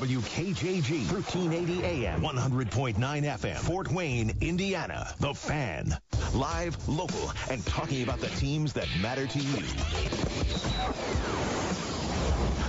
[0.00, 5.06] WKJG 1380 AM 100.9 FM Fort Wayne, Indiana.
[5.20, 5.94] The Fan.
[6.32, 9.62] Live, local, and talking about the teams that matter to you.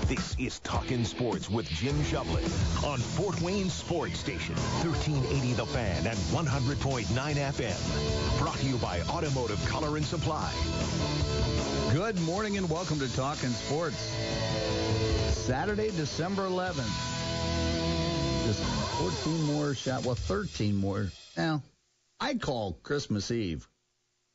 [0.07, 2.43] This is Talkin' Sports with Jim Shovlin
[2.83, 8.39] on Fort Wayne Sports Station, 1380 The Fan and 100.9 FM.
[8.39, 10.51] Brought to you by Automotive Color and Supply.
[11.93, 14.13] Good morning and welcome to Talkin' Sports.
[15.31, 17.20] Saturday, December 11th.
[18.51, 18.63] Just
[19.23, 21.09] 14 more shot, well, 13 more.
[21.37, 21.63] Now,
[22.19, 23.65] I call Christmas Eve.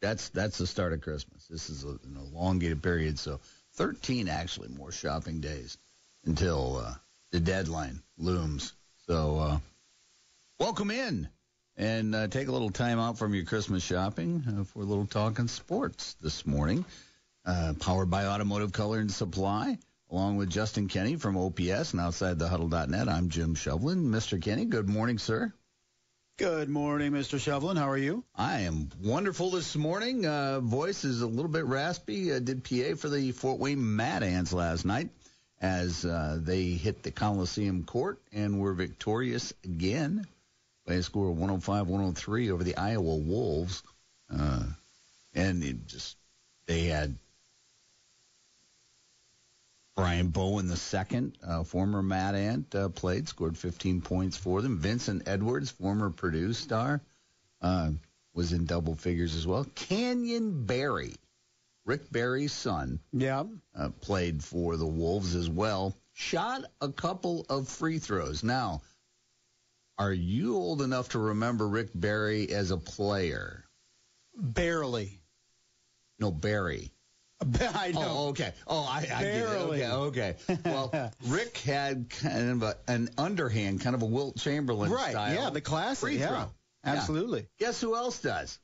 [0.00, 1.46] That's that's the start of Christmas.
[1.48, 3.40] This is a, an elongated period, so
[3.74, 5.76] 13 actually more shopping days
[6.24, 6.94] until uh,
[7.30, 8.72] the deadline looms.
[9.06, 9.58] So, uh,
[10.58, 11.28] welcome in
[11.76, 15.06] and uh, take a little time out from your Christmas shopping uh, for a little
[15.06, 16.86] talking sports this morning.
[17.44, 19.76] Uh, powered by Automotive Color and Supply,
[20.10, 23.08] along with Justin Kenny from OPS and outside the huddle.net.
[23.08, 24.06] I'm Jim Shovlin.
[24.06, 24.40] Mr.
[24.40, 25.52] Kenny, good morning, sir.
[26.38, 27.38] Good morning, Mr.
[27.38, 27.78] Shovlin.
[27.78, 28.22] How are you?
[28.34, 30.26] I am wonderful this morning.
[30.26, 32.32] Uh, voice is a little bit raspy.
[32.34, 35.08] I did PA for the Fort Wayne Mad Ants last night
[35.60, 40.26] as uh, they hit the Coliseum Court and were victorious again
[40.86, 43.82] by a score of 105-103 over the Iowa Wolves.
[44.30, 44.64] Uh,
[45.34, 46.16] and it just
[46.66, 47.16] they had
[49.96, 54.78] Brian Bowen the second, uh, former Mad Ant, uh, played, scored 15 points for them.
[54.78, 57.00] Vincent Edwards, former Purdue star,
[57.62, 57.90] uh,
[58.34, 59.64] was in double figures as well.
[59.74, 61.14] Canyon Barry,
[61.86, 63.44] Rick Barry's son, Yeah.
[63.74, 65.96] uh, played for the Wolves as well.
[66.12, 68.42] Shot a couple of free throws.
[68.44, 68.82] Now,
[69.96, 73.64] are you old enough to remember Rick Barry as a player?
[74.36, 75.22] Barely.
[76.18, 76.90] No, Barry.
[77.74, 78.00] I know.
[78.02, 78.52] Oh, okay.
[78.66, 79.42] Oh, I, I get it.
[79.44, 80.36] Okay, okay.
[80.64, 85.10] Well, Rick had kind of a, an underhand, kind of a Wilt Chamberlain right.
[85.10, 85.34] style.
[85.34, 86.00] Yeah, the classic.
[86.00, 86.28] free yeah.
[86.28, 86.38] throw.
[86.38, 86.46] Yeah.
[86.84, 87.48] Absolutely.
[87.58, 88.58] Guess who else does?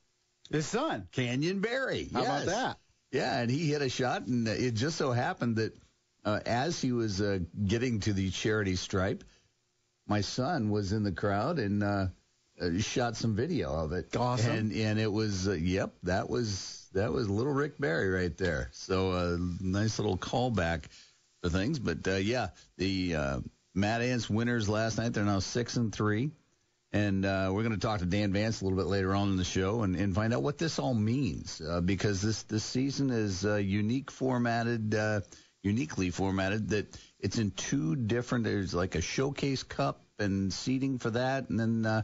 [0.50, 1.08] His son.
[1.12, 2.08] Canyon Barry.
[2.12, 2.78] How about that?
[3.10, 5.76] Yeah, and he hit a shot, and it just so happened that
[6.24, 9.24] uh, as he was uh, getting to the charity stripe,
[10.06, 12.06] my son was in the crowd and uh,
[12.60, 14.16] uh, shot some video of it.
[14.16, 14.50] Awesome.
[14.50, 18.68] And and it was uh, yep, that was that was little Rick Barry right there.
[18.72, 20.84] So uh, nice little callback
[21.42, 21.78] to things.
[21.78, 23.40] But uh, yeah, the uh,
[23.74, 25.12] Mad Ants winners last night.
[25.12, 26.30] They're now six and three.
[26.94, 29.36] And uh, we're going to talk to Dan Vance a little bit later on in
[29.38, 33.08] the show and, and find out what this all means uh, because this this season
[33.10, 35.22] is uh, unique formatted, uh,
[35.62, 38.44] uniquely formatted that it's in two different.
[38.44, 42.02] There's like a showcase cup and seating for that, and then uh,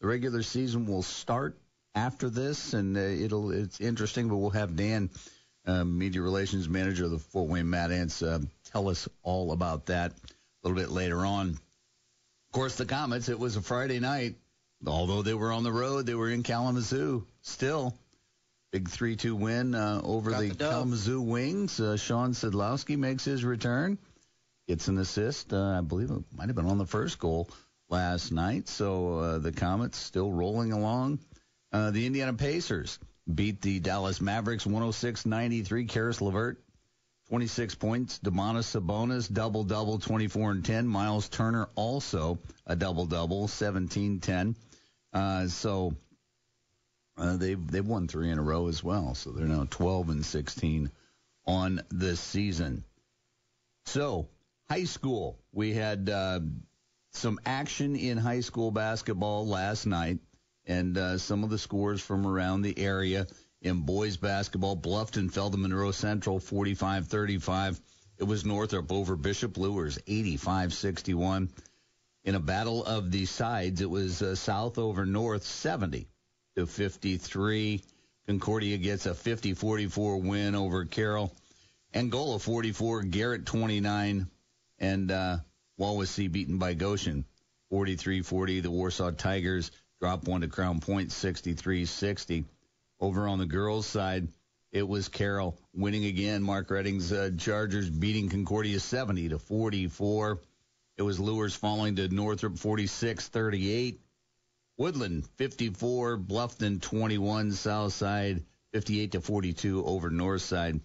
[0.00, 1.58] the regular season will start
[1.94, 4.28] after this, and uh, it'll it's interesting.
[4.28, 5.10] But we'll have Dan,
[5.66, 8.40] uh, media relations manager of the Fort Wayne Mad Ants, uh,
[8.72, 11.50] tell us all about that a little bit later on.
[11.50, 14.34] Of course, the Komets, it was a Friday night.
[14.86, 17.26] Although they were on the road, they were in Kalamazoo.
[17.42, 17.94] Still,
[18.72, 20.54] big 3 2 win uh, over Got the, the.
[20.54, 21.78] Kalamazoo Wings.
[21.78, 23.98] Uh, Sean Sidlowski makes his return,
[24.66, 25.52] gets an assist.
[25.52, 27.50] Uh, I believe it might have been on the first goal
[27.90, 28.68] last night.
[28.68, 31.18] So uh, the Komets still rolling along.
[31.72, 32.98] Uh, the Indiana Pacers
[33.32, 35.86] beat the Dallas Mavericks 106 93.
[35.86, 36.62] Caris LeVert
[37.28, 38.18] 26 points.
[38.18, 40.86] Domantas Sabonis, double double, 24 and 10.
[40.86, 44.56] Myles Turner also a double double, 17 10.
[45.12, 45.94] Uh, so
[47.16, 49.14] uh, they've they've won three in a row as well.
[49.14, 50.90] So they're now 12 and 16
[51.46, 52.84] on this season.
[53.86, 54.28] So
[54.68, 56.40] high school, we had uh,
[57.12, 60.18] some action in high school basketball last night,
[60.66, 63.26] and uh, some of the scores from around the area
[63.62, 64.76] in boys basketball.
[64.76, 67.80] Bluffton fell to Monroe Central 45-35.
[68.18, 71.48] It was Northrop over Bishop Luers 85-61.
[72.24, 76.06] In a battle of the sides, it was uh, South over North 70
[76.56, 77.82] to 53.
[78.26, 81.34] Concordia gets a 50-44 win over Carroll.
[81.92, 84.28] Angola 44, Garrett 29,
[84.78, 85.38] and uh,
[85.78, 87.24] Wawasee beaten by Goshen
[87.72, 88.62] 43-40.
[88.62, 89.70] The Warsaw Tigers
[90.00, 92.44] drop one to Crown Point 63-60.
[92.98, 94.28] Over on the girls' side,
[94.72, 96.42] it was Carroll winning again.
[96.42, 100.40] Mark Redding's uh, Chargers beating Concordia 70 to 44.
[100.96, 103.98] It was Luers falling to Northrop 46-38.
[104.76, 108.42] Woodland 54, Bluffton 21, Southside
[108.72, 110.80] 58 to 42 over Northside.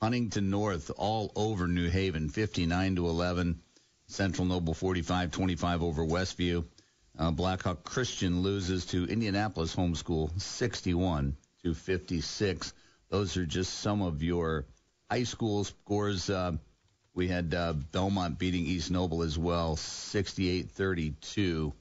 [0.00, 3.60] Huntington North all over New Haven 59 to 11.
[4.06, 6.64] Central Noble 45-25 over Westview.
[7.18, 12.72] Uh, Blackhawk Christian loses to Indianapolis Homeschool 61 to 56.
[13.10, 14.66] Those are just some of your
[15.10, 16.30] high school scores.
[16.30, 16.52] Uh,
[17.14, 21.72] We had uh, Belmont beating East Noble as well, 68-32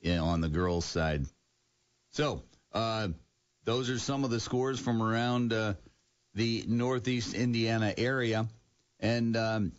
[0.00, 1.26] in, on the girls' side.
[2.12, 2.42] So
[2.72, 3.08] uh,
[3.64, 5.74] those are some of the scores from around uh,
[6.34, 8.48] the Northeast Indiana area.
[9.00, 9.72] And um,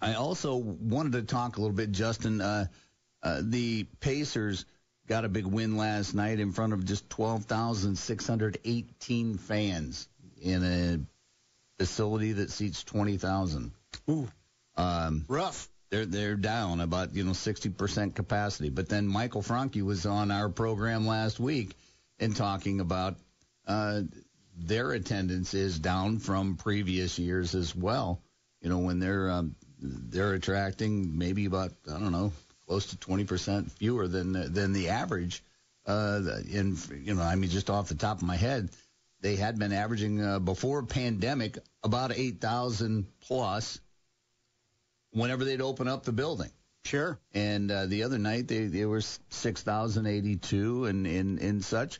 [0.00, 2.40] I also wanted to talk a little bit, Justin.
[3.28, 4.64] Uh, the Pacers
[5.06, 10.08] got a big win last night in front of just 12,618 fans
[10.40, 10.98] in a
[11.78, 13.70] facility that seats 20,000.
[14.08, 14.28] Ooh,
[14.76, 15.68] Um, rough.
[15.90, 18.70] they're they're down about you know 60% capacity.
[18.70, 21.76] But then Michael Franke was on our program last week
[22.18, 23.16] and talking about
[23.66, 24.02] uh,
[24.56, 28.20] their attendance is down from previous years as well.
[28.62, 32.32] You know when they're um, they're attracting maybe about I don't know
[32.68, 35.42] close to 20% fewer than the, than the average.
[35.86, 36.20] Uh,
[36.50, 38.68] in you know I mean just off the top of my head.
[39.20, 43.80] They had been averaging uh, before pandemic about 8,000 plus
[45.12, 46.50] whenever they'd open up the building.
[46.84, 47.18] Sure.
[47.34, 51.98] And uh, the other night they, they were 6,082 and, and, and such.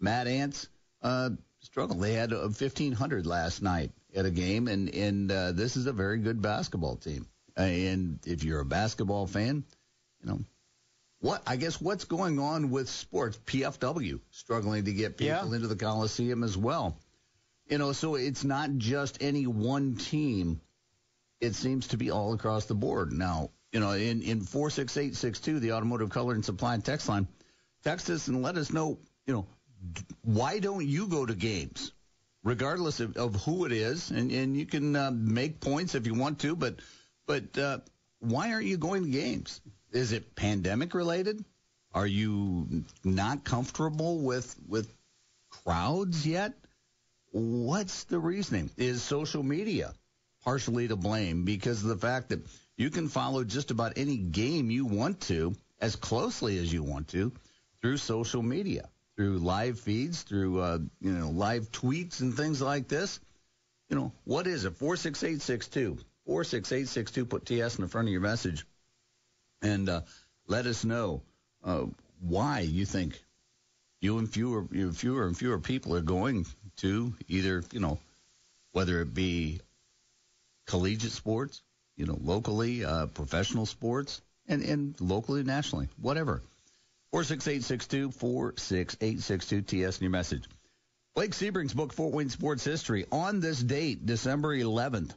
[0.00, 0.68] Mad Ants
[1.02, 1.30] uh,
[1.60, 2.00] struggled.
[2.00, 5.92] They had a 1,500 last night at a game, and, and uh, this is a
[5.92, 7.26] very good basketball team.
[7.56, 9.64] Uh, and if you're a basketball fan,
[10.26, 10.40] you know,
[11.20, 13.38] what I guess what's going on with sports?
[13.46, 15.54] PFW struggling to get people Yeah.
[15.54, 16.98] into the Coliseum as well.
[17.68, 20.60] You know, so it's not just any one team
[21.40, 23.12] it seems to be all across the board.
[23.12, 27.28] Now, you know, in, in 46862, the Automotive Color and Supply and Text line,
[27.84, 29.46] text us and let us know, you know,
[30.22, 31.92] why don't you go to games?
[32.42, 36.14] Regardless of, of who it is, and, and you can uh, make points if you
[36.14, 36.76] want to, but
[37.26, 37.78] but uh,
[38.20, 39.60] why aren't you going to games?
[39.96, 41.42] Is it pandemic related?
[41.94, 44.92] Are you not comfortable with with
[45.48, 46.52] crowds yet?
[47.32, 48.70] What's the reasoning?
[48.76, 49.94] Is social media
[50.44, 52.46] partially to blame because of the fact that
[52.76, 57.08] you can follow just about any game you want to as closely as you want
[57.08, 57.32] to
[57.80, 62.86] through social media, through live feeds, through uh, you know live tweets and things like
[62.86, 63.18] this.
[63.88, 64.76] You know what is it?
[64.76, 65.96] Four six eight six two
[66.26, 67.24] four six eight six two.
[67.24, 68.66] Put TS in the front of your message,
[69.62, 70.00] and uh,
[70.46, 71.22] let us know
[71.64, 71.84] uh,
[72.20, 73.20] why you think
[74.00, 77.98] you and fewer you fewer and fewer people are going to either you know
[78.72, 79.60] whether it be
[80.66, 81.62] collegiate sports,
[81.96, 86.42] you know, locally, uh, professional sports, and, and locally, nationally, whatever.
[87.12, 90.44] 46862, 46862, TS in your message.
[91.14, 93.06] Blake Sebring's book, Fort Wayne Sports History.
[93.10, 95.12] On this date, December 11th,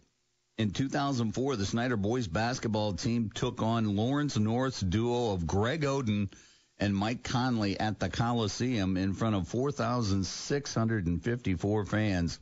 [0.60, 6.28] in 2004, the Snider boys basketball team took on Lawrence North's duo of Greg Oden
[6.78, 12.42] and Mike Conley at the Coliseum in front of 4,654 fans.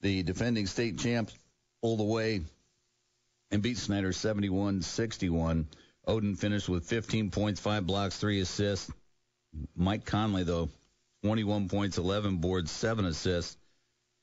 [0.00, 1.32] The defending state champs
[1.80, 2.40] pulled away
[3.52, 5.66] and beat Snider 71-61.
[6.08, 8.90] Oden finished with 15 points, 5 blocks, 3 assists.
[9.76, 10.70] Mike Conley, though,
[11.22, 13.56] 21 points, 11 boards, 7 assists.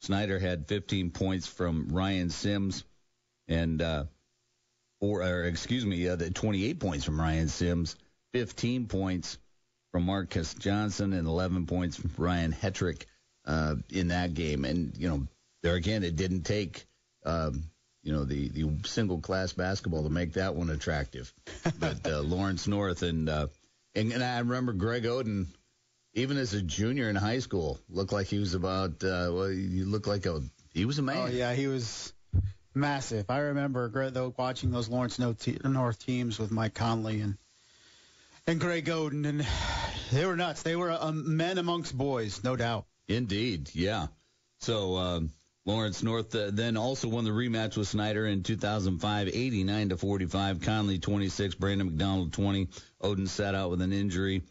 [0.01, 2.83] Snider had 15 points from Ryan Sims
[3.47, 4.05] and uh,
[5.01, 7.95] or, or excuse me, uh, the 28 points from Ryan Sims,
[8.33, 9.37] 15 points
[9.91, 13.05] from Marcus Johnson, and 11 points from Ryan Hetrick
[13.45, 14.65] uh, in that game.
[14.65, 15.27] And you know,
[15.63, 16.85] there again, it didn't take
[17.25, 17.63] um,
[18.03, 21.33] you know the the single class basketball to make that one attractive.
[21.79, 23.47] but uh, Lawrence North and, uh,
[23.93, 25.47] and and I remember Greg Oden.
[26.17, 29.03] Even as a junior in high school, looked like he was about.
[29.03, 30.41] Uh, well, you looked like a.
[30.73, 31.17] He was a man.
[31.17, 32.13] Oh yeah, he was
[32.75, 33.29] massive.
[33.29, 37.37] I remember though watching those Lawrence North teams with Mike Conley and
[38.47, 39.47] and Greg Oden, and
[40.11, 40.61] they were nuts.
[40.61, 42.85] They were uh, men amongst boys, no doubt.
[43.07, 44.07] Indeed, yeah.
[44.59, 45.31] So um,
[45.65, 50.61] Lawrence North uh, then also won the rematch with Snider in 2005, 89 to 45.
[50.61, 52.67] Conley 26, Brandon McDonald 20.
[53.01, 54.43] Oden sat out with an injury.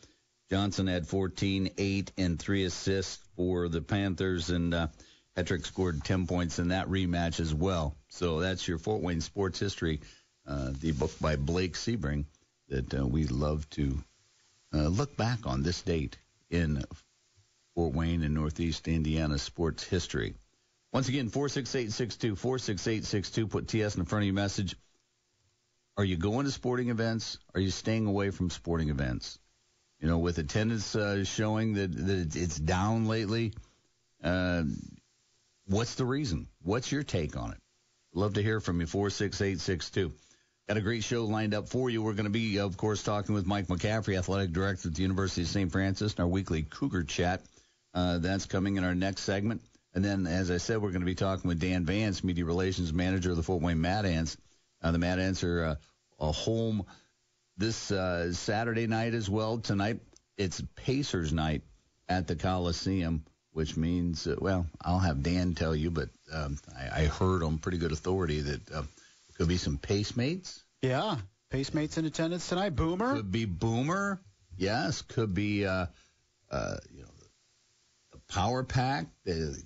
[0.50, 4.88] Johnson had 14, 8, and 3 assists for the Panthers, and uh,
[5.36, 7.96] Hetrick scored 10 points in that rematch as well.
[8.14, 10.00] So that's your Fort Wayne sports history,
[10.46, 12.26] uh, the book by Blake Sebring
[12.68, 13.98] that uh, we love to
[14.72, 16.16] uh, look back on this date
[16.48, 16.84] in
[17.74, 20.34] Fort Wayne and Northeast Indiana sports history.
[20.92, 24.76] Once again, 46862, 46862, put TS in front of your message.
[25.96, 27.38] Are you going to sporting events?
[27.52, 29.40] Are you staying away from sporting events?
[29.98, 33.54] You know, with attendance uh, showing that, that it's down lately,
[34.22, 34.62] uh,
[35.66, 36.46] what's the reason?
[36.62, 37.58] What's your take on it?
[38.16, 40.12] Love to hear from you, 46862.
[40.68, 42.00] Got a great show lined up for you.
[42.00, 45.42] We're going to be, of course, talking with Mike McCaffrey, athletic director at the University
[45.42, 45.70] of St.
[45.70, 47.42] Francis, in our weekly Cougar Chat.
[47.92, 49.62] Uh, that's coming in our next segment.
[49.94, 52.92] And then, as I said, we're going to be talking with Dan Vance, Media Relations
[52.92, 54.36] Manager of the Fort Wayne Mad Ants.
[54.80, 55.74] Uh, the Mad Ants are uh,
[56.20, 56.84] a home
[57.56, 59.58] this uh, Saturday night as well.
[59.58, 60.00] Tonight,
[60.36, 61.62] it's Pacers night
[62.08, 67.02] at the Coliseum, which means, uh, well, I'll have Dan tell you, but um, I,
[67.02, 68.82] I heard on pretty good authority that uh,
[69.36, 70.60] could be some Pacemates.
[70.82, 71.16] Yeah,
[71.50, 72.76] Pacemates in attendance tonight.
[72.76, 73.14] Boomer.
[73.14, 74.20] Could be Boomer.
[74.56, 75.86] Yes, could be uh,
[76.50, 77.08] uh, you know
[78.12, 79.56] the Power Pack, the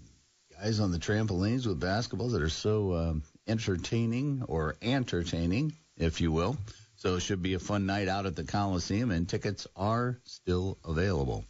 [0.61, 6.31] guys on the trampolines with basketballs that are so um, entertaining or entertaining, if you
[6.31, 6.59] will.
[6.97, 10.79] So it should be a fun night out at the Coliseum, and tickets are still
[10.85, 11.45] available.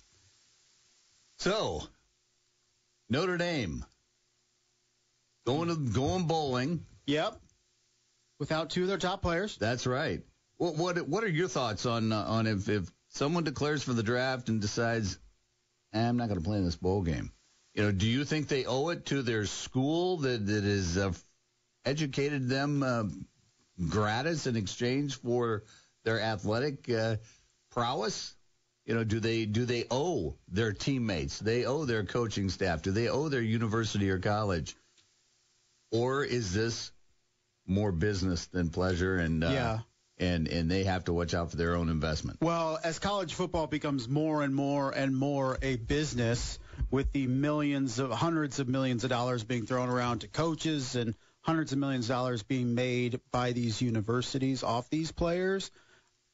[1.39, 1.83] So
[3.11, 3.85] Notre Dame
[5.47, 6.85] going to going bowling.
[7.07, 7.41] Yep.
[8.39, 9.57] Without two of their top players.
[9.57, 10.23] That's right.
[10.59, 14.03] What what what are your thoughts on uh, on if if someone declares for the
[14.03, 15.19] draft and decides
[15.93, 17.33] eh, I'm not going to play in this bowl game?
[17.75, 21.13] You know, do you think they owe it to their school that that has uh,
[21.85, 23.05] educated them uh,
[23.89, 25.65] gratis in exchange for
[26.05, 27.17] their athletic uh,
[27.71, 28.35] prowess?
[28.89, 31.39] You know, do they do they owe their teammates?
[31.39, 32.81] They owe their coaching staff?
[32.81, 34.75] Do they owe their university or college?
[35.93, 36.91] Or is this
[37.67, 39.19] more business than pleasure?
[39.19, 39.79] And uh, Yeah.
[40.19, 42.39] and and they have to watch out for their own investment.
[42.41, 46.59] Well, as college football becomes more and more and more a business,
[46.91, 51.15] with the millions of hundreds of millions of dollars being thrown around to coaches and
[51.43, 55.71] hundreds of millions of dollars being made by these universities off these players,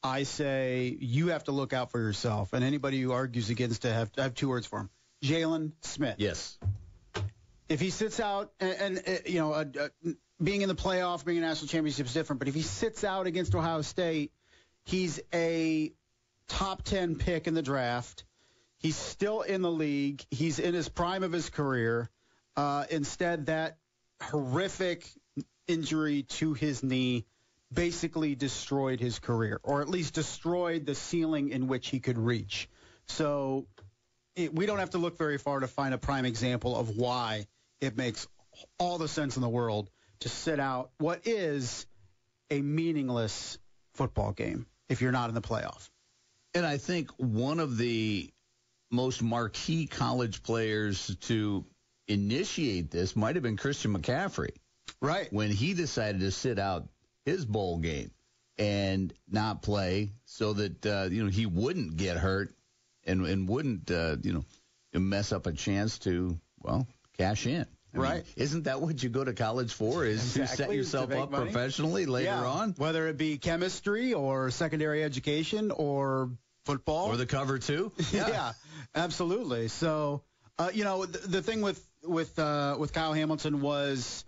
[0.05, 2.53] I say you have to look out for yourself.
[2.53, 4.89] And anybody who argues against it, I have, I have two words for him:
[5.23, 6.15] Jaylon Smith.
[6.19, 6.59] Yes.
[7.67, 11.25] if he sits out and, and uh, you know uh, uh, being in the playoff,
[11.25, 14.31] being a national championship is different, but if he sits out against Ohio State,
[14.83, 15.91] he's a
[16.47, 18.25] top 10 pick in the draft.
[18.77, 20.23] He's still in the league.
[20.29, 22.09] He's in his prime of his career.
[22.55, 23.77] Uh, instead, that
[24.21, 25.09] horrific
[25.67, 27.25] injury to his knee
[27.75, 32.69] basically destroyed his career, or at least destroyed the ceiling in which he could reach.
[33.07, 33.67] So
[34.35, 37.45] it, we don't have to look very far to find a prime example of why
[37.81, 38.27] it makes
[38.79, 39.89] all the sense in the world
[40.21, 41.85] to sit out what is
[42.49, 43.57] a meaningless
[43.93, 45.89] football game if you're not in the playoff.
[46.53, 48.31] And I think one of the
[48.91, 51.65] most marquee college players to
[52.07, 54.51] initiate this might have been Christian McCaffrey
[55.01, 55.31] Right.
[55.33, 56.87] when he decided to sit out
[57.25, 58.11] his bowl game
[58.57, 62.55] and not play so that uh, you know he wouldn't get hurt
[63.03, 64.43] and and wouldn't uh, you know
[64.99, 67.61] mess up a chance to well cash in.
[67.93, 68.25] I mean, Right.
[68.35, 70.03] isn't that what you go to college for?
[70.05, 71.45] Is to set yourself to up money.
[71.45, 72.43] professionally later yeah.
[72.45, 76.29] on, Whether it be chemistry or secondary education or
[76.65, 77.07] football.
[77.07, 77.93] or the cover two?
[78.11, 78.51] yeah.
[78.93, 79.69] absolutely.
[79.69, 80.23] So,
[80.59, 84.25] uh, you know, the, the thing with with uh, with Kyle Hamilton was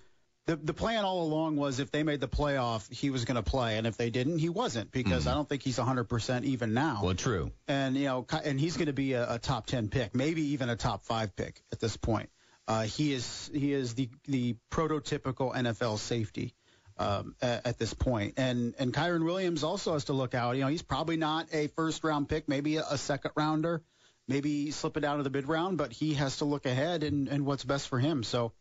[0.47, 3.43] the the plan all along was if they made the playoff, he was going to
[3.43, 7.01] play, and if they didn't, he wasn't because I don't think he's 100% even now.
[7.03, 7.51] Well, true.
[7.67, 10.69] and you know, and he's going to be a, a top 10 pick, maybe even
[10.69, 12.29] a top five pick at this point.
[12.65, 16.53] Uh, he is he is the the prototypical NFL safety
[16.97, 20.55] um, at, at this point, and and Kyren Williams also has to look out.
[20.55, 23.83] You know, he's probably not a first round pick, maybe a, a second rounder,
[24.29, 27.27] maybe slip it down to the mid round, but he has to look ahead and
[27.27, 28.23] and what's best for him.
[28.23, 28.53] So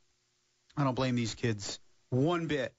[0.76, 1.78] I don't blame these kids
[2.10, 2.72] one bit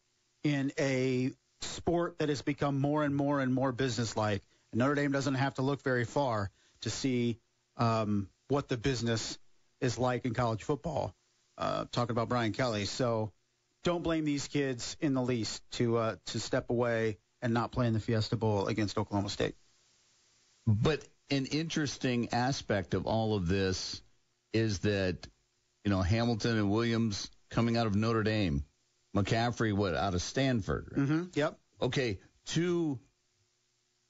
[0.43, 4.43] in a sport that has become more and more and more businesslike.
[4.73, 6.51] Notre Dame doesn't have to look very far
[6.81, 7.39] to see
[7.77, 9.37] um, what the business
[9.81, 11.15] is like in college football.
[11.57, 13.31] Uh, talking about Brian Kelly, so
[13.83, 17.87] don't blame these kids in the least to uh, to step away and not play
[17.87, 19.55] in the Fiesta Bowl against Oklahoma State.
[20.67, 24.03] But an interesting aspect of all of this
[24.53, 25.27] is that,
[25.83, 28.63] you know, Hamilton and Williams coming out of Notre Dame,
[29.15, 30.89] McCaffrey, what, out of Stanford.
[30.91, 31.05] right?
[31.05, 31.23] Mm-hmm.
[31.33, 31.59] Yep.
[31.81, 32.99] Okay, two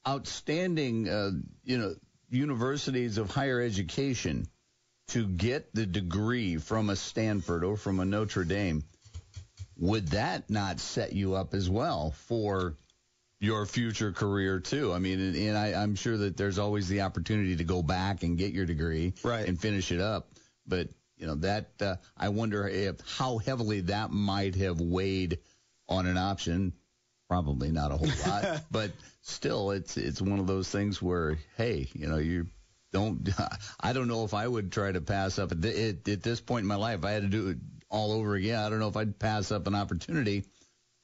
[0.07, 1.31] outstanding, uh,
[1.63, 1.93] you know,
[2.29, 4.47] universities of higher education
[5.09, 8.83] to get the degree from a Stanford or from a Notre Dame.
[9.79, 12.75] Would that not set you up as well for
[13.39, 14.91] your future career too?
[14.91, 18.23] I mean, and, and I, I'm sure that there's always the opportunity to go back
[18.23, 19.47] and get your degree Right.
[19.47, 20.29] and finish it up.
[20.65, 25.39] But you know that uh, I wonder if how heavily that might have weighed
[25.89, 26.73] on an option.
[27.27, 31.89] Probably not a whole lot, but still, it's it's one of those things where hey,
[31.93, 32.47] you know, you
[32.91, 33.29] don't.
[33.79, 36.67] I don't know if I would try to pass up at, at this point in
[36.67, 37.03] my life.
[37.03, 37.57] I had to do it
[37.89, 38.59] all over again.
[38.59, 40.45] I don't know if I'd pass up an opportunity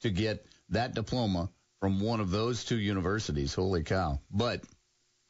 [0.02, 3.54] to get that diploma from one of those two universities.
[3.54, 4.20] Holy cow!
[4.30, 4.62] But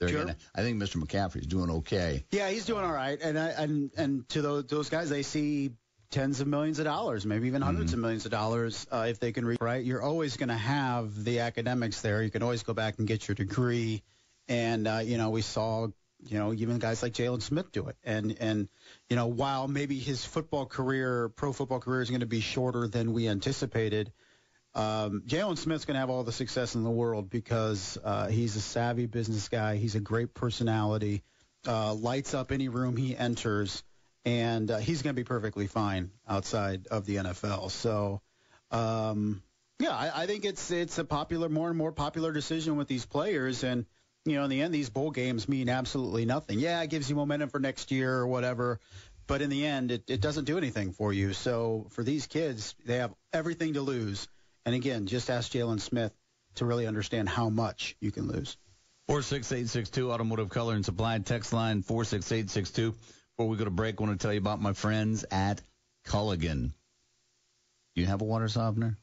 [0.01, 0.23] there Sure.
[0.23, 0.97] again, I think Mr.
[0.97, 2.25] McCaffrey's doing okay.
[2.31, 5.71] Yeah, he's doing all right, and I, and and to those those guys, they see
[6.11, 7.95] tens of millions of dollars, maybe even 100s Mm-hmm.
[7.95, 9.85] of millions of dollars uh, if they can read right.
[9.85, 12.23] You're always going to have the academics there.
[12.23, 14.03] You can always go back and get your degree.
[14.49, 15.89] And uh, you know, we saw
[16.27, 17.97] you know even guys like Jaylon Smith do it.
[18.05, 18.69] And and
[19.09, 22.87] you know, while maybe his football career, pro football career, is going to be shorter
[22.89, 24.13] than we anticipated.
[24.75, 28.57] Um, Jaylon Smith's going to have all the success in the world because uh, he's
[28.57, 29.77] a savvy business guy.
[29.77, 31.23] He's a great personality,
[31.67, 33.85] uh, lights up any room he enters,
[34.25, 37.71] and uh, he's going to be perfectly fine outside of the NFL.
[37.71, 38.21] So,
[38.73, 39.43] um,
[39.79, 43.07] yeah, I, I think it's it's a popular, more and more popular decision with these
[43.07, 43.87] players, and
[44.25, 46.59] you know, in the end, these bowl games mean absolutely nothing.
[46.59, 48.81] Yeah, it gives you momentum for next year or whatever.
[49.27, 51.33] But in the end, it, it doesn't do anything for you.
[51.33, 54.29] So for these kids, they have everything to lose.
[54.65, 56.13] And again, just ask Jaylon Smith
[56.57, 58.57] to really understand how much you can lose.
[59.09, 62.95] 46862 Automotive Color and Supply text line 46862.
[63.37, 65.61] Before we go to break, I want to tell you about my friends at
[66.07, 66.73] Culligan.
[67.95, 68.97] Do you have a water softener?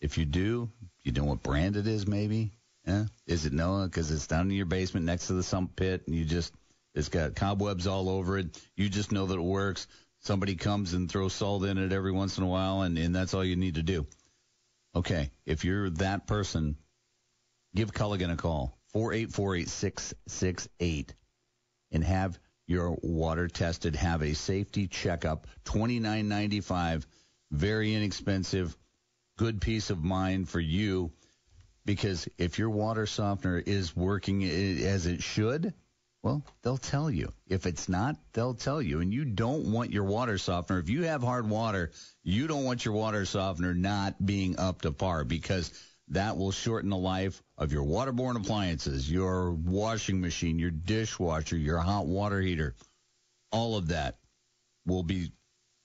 [0.00, 0.70] If you do,
[1.02, 2.52] you know what brand it is, maybe?
[2.86, 3.04] Yeah?
[3.26, 3.84] Is it Noah?
[3.84, 6.52] Because it's down in your basement next to the sump pit, and you just,
[6.94, 8.60] it's got cobwebs all over it.
[8.76, 9.86] You just know that it works.
[10.20, 13.34] Somebody comes and throws salt in it every once in a while, and, and that's
[13.34, 14.06] all you need to do.
[14.96, 16.76] Okay, if you're that person,
[17.74, 21.10] give Culligan a call, 4848668,
[21.90, 23.96] and have your water tested.
[23.96, 27.04] Have a safety checkup, twenty nine ninety five,
[27.50, 28.76] very inexpensive,
[29.36, 31.10] good peace of mind for you.
[31.84, 35.74] Because if your water softener is working as it should,
[36.24, 37.30] well, they'll tell you.
[37.46, 39.00] If it's not, they'll tell you.
[39.00, 40.78] And you don't want your water softener.
[40.78, 44.92] If you have hard water, you don't want your water softener not being up to
[44.92, 45.70] par because
[46.08, 51.78] that will shorten the life of your waterborne appliances, your washing machine, your dishwasher, your
[51.78, 52.74] hot water heater.
[53.52, 54.16] All of that
[54.86, 55.30] will be,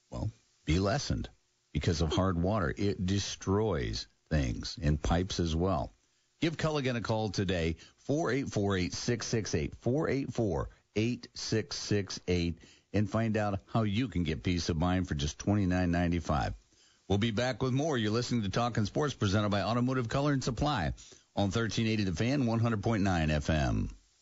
[0.10, 0.32] well,
[0.64, 1.28] be lessened
[1.74, 2.74] because of hard water.
[2.78, 5.92] It destroys things and pipes as well.
[6.42, 7.76] Give Culligan a call today,
[8.08, 10.66] 484-8668,
[10.96, 12.56] 484-8668,
[12.94, 16.54] and find out how you can get peace of mind for just $29.95.
[17.10, 17.98] We'll be back with more.
[17.98, 20.94] You're listening to Talking Sports presented by Automotive Color and Supply
[21.36, 23.90] on 1380 The Fan, 100.9 FM.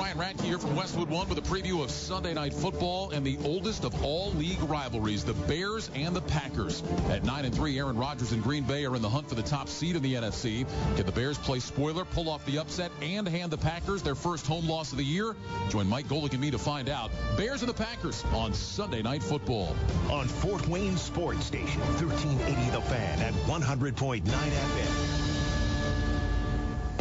[0.00, 3.36] Ryan Radtke here from Westwood One with a preview of Sunday Night Football and the
[3.44, 6.82] oldest of all league rivalries, the Bears and the Packers.
[7.10, 9.42] At 9 and 3, Aaron Rodgers and Green Bay are in the hunt for the
[9.42, 10.66] top seed in the NFC.
[10.96, 14.46] Can the Bears play spoiler, pull off the upset, and hand the Packers their first
[14.46, 15.36] home loss of the year?
[15.68, 17.10] Join Mike Golic and me to find out.
[17.36, 19.76] Bears and the Packers on Sunday Night Football.
[20.08, 25.19] On Fort Wayne Sports Station, 1380 The Fan at 100.9 FM.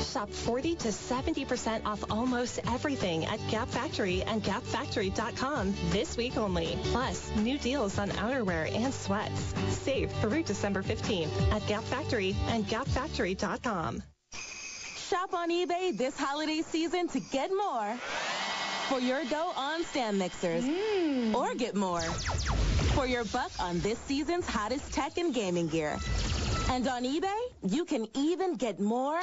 [0.06, 6.78] Shop 40 to 70% off almost everything at Gap Factory and gapfactory.com this week only.
[6.86, 9.54] Plus, new deals on outerwear and sweats.
[9.70, 14.04] Save through December 15th at Gap Factory and gapfactory.com.
[14.96, 17.98] Shop on eBay this holiday season to get more
[18.88, 20.63] for your Go On stand mixers.
[20.63, 21.36] Mm.
[21.36, 22.02] Or get more
[22.96, 25.98] for your buck on this season's hottest tech and gaming gear.
[26.70, 29.20] And on eBay, you can even get more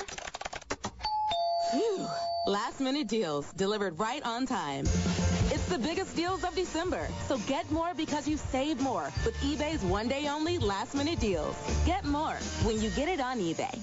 [1.72, 2.06] Phew.
[2.46, 4.84] Last minute deals delivered right on time.
[5.50, 9.82] It's the biggest deals of December, so get more because you save more with eBay's
[9.82, 11.56] one day only last minute deals.
[11.86, 13.74] Get more when you get it on eBay.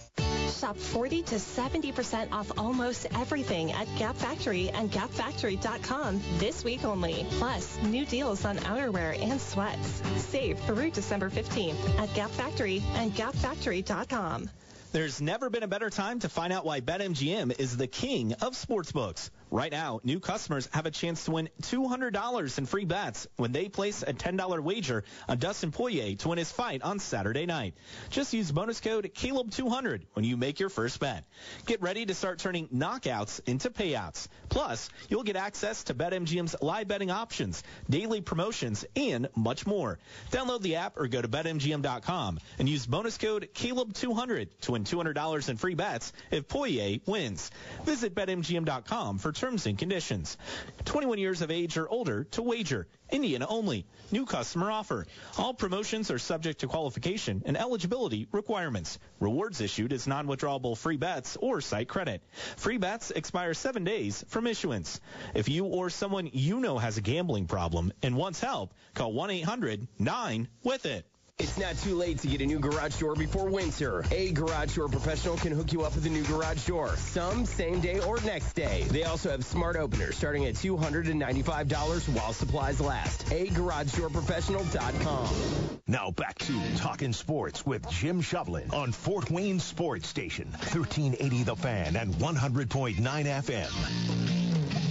[0.59, 7.25] Shop 40 to 70% off almost everything at Gap Factory and gapfactory.com this week only.
[7.39, 10.03] Plus, new deals on outerwear and sweats.
[10.17, 14.47] Save through December 15th at Gap Factory and gapfactory.com.
[14.91, 18.53] There's never been a better time to find out why BetMGM is the king of
[18.53, 19.29] sportsbooks.
[19.51, 23.67] Right now, new customers have a chance to win $200 in free bets when they
[23.67, 27.73] place a $10 wager on Dustin Poirier to win his fight on Saturday night.
[28.11, 31.23] Just use bonus code CALEB200 when you make your first bet.
[31.65, 34.27] Get ready to start turning knockouts into payouts.
[34.49, 39.97] Plus, you'll get access to BetMGM's live betting options, daily promotions, and much more.
[40.31, 45.49] Download the app or go to BetMGM.com and use bonus code CALEB200 to win $200
[45.49, 47.49] in free bets if Poirier wins.
[47.85, 50.37] Visit BetMGM.com for terms and conditions.
[50.85, 52.87] 21 years of age or older to wager.
[53.09, 53.85] Indiana only.
[54.11, 55.07] New customer offer.
[55.37, 58.99] All promotions are subject to qualification and eligibility requirements.
[59.19, 62.21] Rewards issued as non-withdrawable free bets or site credit.
[62.57, 64.99] Free bets expire seven days from issuance.
[65.33, 71.08] If you or someone you know has a gambling problem and wants help, call 1-800-9-WITH-IT.
[71.39, 74.03] It's not too late to get a new garage door before winter.
[74.11, 76.97] A garage door professional can hook you up with a new garage door.
[76.97, 78.83] Some same day or next day.
[78.89, 83.25] They also have smart openers starting at $295 while supplies last.
[83.27, 85.79] AGarageDoorProfessional.com.
[85.87, 91.55] Now back to Talking Sports with Jim Shovlin on Fort Wayne Sports Station, 1380 The
[91.55, 94.88] Fan and 100.9 FM.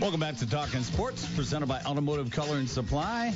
[0.00, 3.34] Welcome back to Talking Sports, presented by Automotive Color and Supply.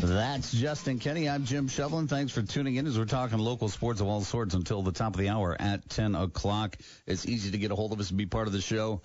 [0.00, 1.28] That's Justin Kenny.
[1.28, 2.08] I'm Jim Shovlin.
[2.08, 5.14] Thanks for tuning in as we're talking local sports of all sorts until the top
[5.14, 6.76] of the hour at 10 o'clock.
[7.04, 9.02] It's easy to get a hold of us and be part of the show.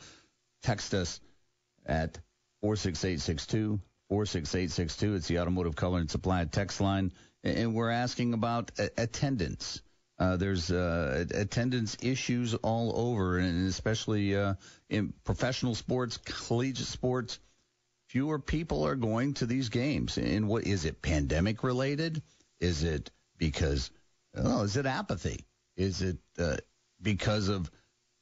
[0.62, 1.20] Text us
[1.84, 2.20] at
[2.62, 5.16] 46862, 46862.
[5.16, 7.12] It's the Automotive Color and Supply text line.
[7.44, 9.82] And we're asking about attendance.
[10.20, 14.56] Uh, there's uh, attendance issues all over, and especially uh,
[14.90, 17.40] in professional sports, collegiate sports
[18.08, 20.18] fewer people are going to these games.
[20.18, 21.02] And what is it?
[21.02, 22.22] Pandemic related?
[22.60, 23.92] Is it because?
[24.36, 25.46] Oh, is it apathy?
[25.76, 26.58] Is it uh,
[27.02, 27.70] because of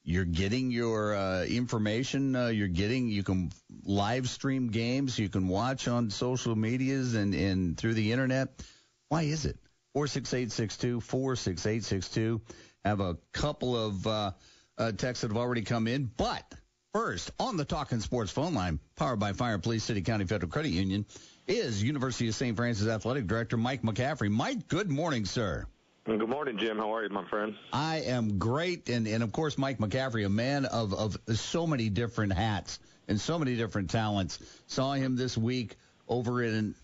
[0.02, 2.36] you're getting your uh, information?
[2.36, 3.50] Uh, you're getting you can
[3.84, 5.18] live stream games.
[5.18, 8.62] You can watch on social medias and and through the internet.
[9.08, 9.58] Why is it?
[9.96, 12.42] Four six eight six two four six eight six two.
[12.84, 14.32] Have a couple of uh,
[14.76, 16.44] uh, texts that have already come in, but
[16.92, 20.68] First, on the Talking Sports phone line, powered by Fire Police City County Federal Credit
[20.68, 21.06] Union,
[21.46, 22.54] is University of St.
[22.54, 24.30] Francis Athletic Director Mike McCaffrey.
[24.30, 25.64] Mike, good morning, sir.
[26.04, 26.76] Good morning, Jim.
[26.76, 27.54] How are you, my friend?
[27.72, 31.88] I am great, and, and of course, Mike McCaffrey, a man of, of so many
[31.88, 34.40] different hats and so many different talents.
[34.66, 36.74] Saw him this week over in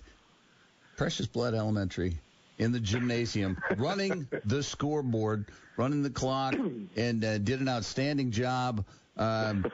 [0.96, 2.18] Precious Blood Elementary
[2.62, 5.46] in the gymnasium, running the scoreboard,
[5.76, 6.54] running the clock,
[6.96, 8.84] and uh, did an outstanding job.
[9.16, 9.66] Um,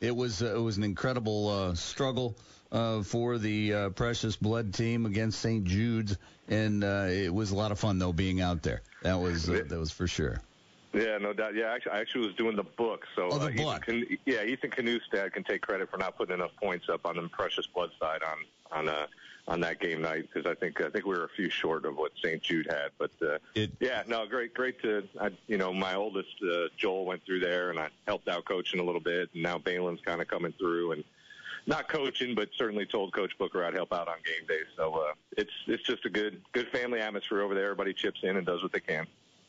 [0.00, 2.36] it was uh, it was an incredible uh, struggle
[2.70, 5.64] uh, for the uh, Precious Blood team against St.
[5.64, 6.16] Jude's,
[6.48, 8.82] and uh, it was a lot of fun though being out there.
[9.02, 10.40] That was uh, that was for sure.
[10.92, 11.54] Yeah, no doubt.
[11.54, 13.06] Yeah, actually, I actually was doing the book.
[13.16, 13.88] So oh, the uh, book.
[13.88, 17.28] Ethan, yeah, Ethan Canustad can take credit for not putting enough points up on the
[17.28, 18.36] Precious Blood side on
[18.78, 19.06] on uh,
[19.48, 21.96] on that game night because I think I think we were a few short of
[21.96, 22.40] what St.
[22.42, 22.90] Jude had.
[22.98, 27.04] But uh, it, yeah, no, great, great to I, you know my oldest uh, Joel
[27.04, 30.20] went through there and I helped out coaching a little bit, and now Balin's kind
[30.20, 31.04] of coming through and
[31.66, 34.62] not coaching, but certainly told Coach Booker I'd help out on game day.
[34.76, 37.64] So uh, it's it's just a good good family atmosphere over there.
[37.64, 39.06] Everybody chips in and does what they can.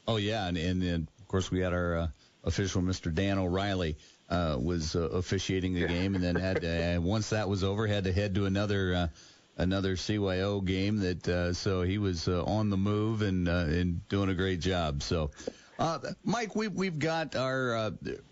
[0.08, 2.08] Oh yeah, and and, and of course we had our uh,
[2.44, 3.14] official Mr.
[3.14, 3.96] Dan O'Reilly.
[4.30, 7.86] Uh, was uh, officiating the game, and then had to, uh, once that was over,
[7.86, 9.08] had to head to another uh,
[9.58, 14.08] another CYO game that uh, so he was uh, on the move and uh, and
[14.08, 15.04] doing a great job.
[15.04, 15.32] So,
[15.80, 17.92] uh, Mike, we've we've got our uh,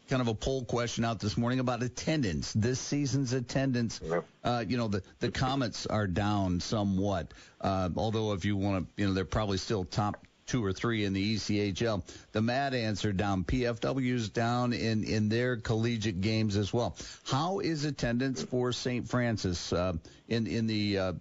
[0.10, 2.54] kind of a poll question out this morning about attendance.
[2.54, 4.02] This season's attendance.
[4.44, 7.34] Uh, you know, the the Komets are down somewhat.
[7.60, 11.06] Uh, although if you want to, you know, they're probably still top two or three
[11.06, 12.04] in the ECHL.
[12.34, 13.46] The Mad Answer down.
[13.46, 16.98] PFW's down in in their collegiate games as well.
[17.24, 19.08] How is attendance for St.
[19.08, 19.94] Francis uh,
[20.28, 21.14] in in the uh,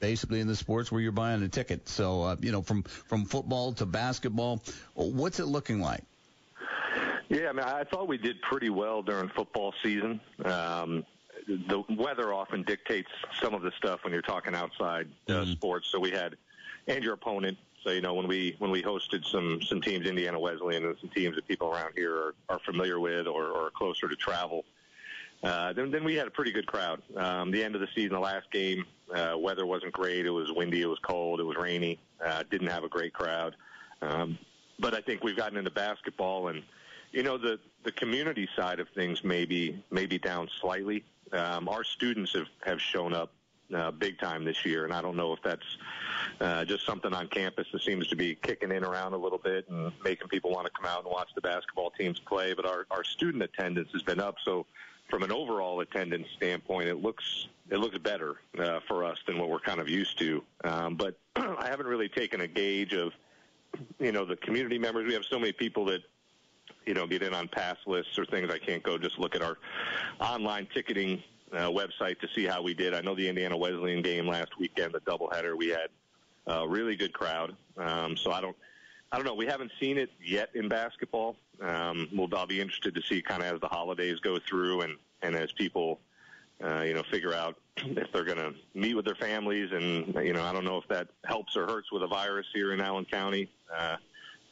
[0.00, 1.88] basically in the sports where you're buying a ticket?
[1.88, 4.60] So uh, you know, from from football to basketball,
[4.94, 6.02] what's it looking like?
[7.28, 10.20] Yeah, I mean, I thought we did pretty well during football season.
[10.44, 11.04] Um,
[11.46, 15.52] the weather often dictates some of the stuff when you're talking outside uh, mm-hmm.
[15.52, 15.88] sports.
[15.88, 16.36] So we had,
[16.88, 17.58] and your opponent.
[17.84, 21.10] So you know when we when we hosted some some teams, Indiana Wesleyan, and some
[21.10, 24.64] teams that people around here are, are familiar with or, or closer to travel.
[25.42, 27.02] Uh, then, then we had a pretty good crowd.
[27.14, 30.26] Um, the end of the season, the last game, uh, weather wasn't great.
[30.26, 31.98] It was windy, it was cold, it was rainy.
[32.24, 33.54] Uh, didn't have a great crowd.
[34.02, 34.38] Um,
[34.78, 36.62] but I think we've gotten into basketball, and
[37.12, 41.04] you know the the community side of things maybe maybe down slightly.
[41.32, 43.32] Um, our students have have shown up
[43.74, 45.76] uh, big time this year, and I don't know if that's
[46.40, 49.68] uh, just something on campus that seems to be kicking in around a little bit
[49.68, 52.54] and making people want to come out and watch the basketball teams play.
[52.54, 54.66] But our our student attendance has been up, so
[55.08, 59.48] from an overall attendance standpoint, it looks it looks better uh, for us than what
[59.48, 60.42] we're kind of used to.
[60.64, 63.12] Um, but I haven't really taken a gauge of
[63.98, 65.06] you know the community members.
[65.06, 66.00] We have so many people that
[66.84, 68.50] you know get in on pass lists or things.
[68.50, 69.58] I can't go just look at our
[70.20, 71.22] online ticketing
[71.52, 72.94] uh, website to see how we did.
[72.94, 75.88] I know the Indiana Wesleyan game last weekend, the doubleheader, we had
[76.46, 77.56] a really good crowd.
[77.76, 78.56] Um, so I don't.
[79.12, 79.34] I don't know.
[79.34, 81.36] We haven't seen it yet in basketball.
[81.62, 84.96] Um, we'll, I'll be interested to see kind of as the holidays go through and,
[85.22, 86.00] and as people,
[86.62, 89.70] uh, you know, figure out if they're going to meet with their families.
[89.70, 92.72] And, you know, I don't know if that helps or hurts with a virus here
[92.72, 93.48] in Allen County.
[93.74, 93.96] Uh,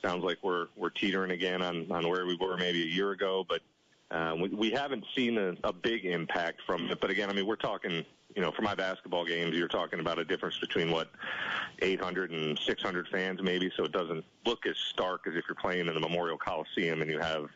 [0.03, 3.45] sounds like we're, we're teetering again on, on where we were maybe a year ago,
[3.49, 3.61] but
[4.11, 7.01] uh, we, we haven't seen a, a big impact from it.
[7.01, 10.19] But again, I mean, we're talking, you know, for my basketball games, you're talking about
[10.19, 11.11] a difference between what
[11.81, 15.89] 800 and 600 fans maybe, so it doesn't look as stark as if you're playing
[15.89, 17.47] in the Memorial Coliseum and you have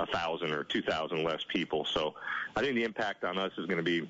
[0.00, 1.84] a thousand or two thousand less people.
[1.84, 2.14] So
[2.56, 4.08] I think the impact on us is going to be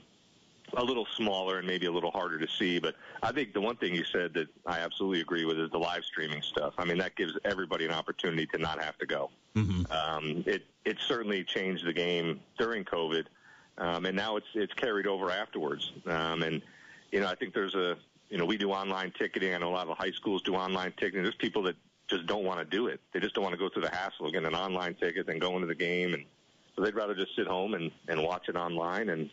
[0.77, 2.79] a little smaller and maybe a little harder to see.
[2.79, 5.79] But I think the one thing you said that I absolutely agree with is the
[5.79, 6.75] live streaming stuff.
[6.79, 9.31] I mean, that gives everybody an opportunity to not have to go.
[9.57, 9.91] Mm-hmm.
[9.91, 13.25] Um, it it certainly changed the game during COVID,
[13.79, 15.93] um, and now it's it's carried over afterwards.
[16.07, 16.63] Um, and
[17.11, 17.97] you know, I think there's a
[18.29, 19.55] you know we do online ticketing.
[19.55, 21.23] I know a lot of high schools do online ticketing.
[21.23, 21.77] There's people that
[22.09, 23.01] just don't want to do it.
[23.13, 25.39] They just don't want to go through the hassle of getting an online ticket than
[25.39, 26.25] going to the game, and
[26.77, 29.31] so they'd rather just sit home and and watch it online and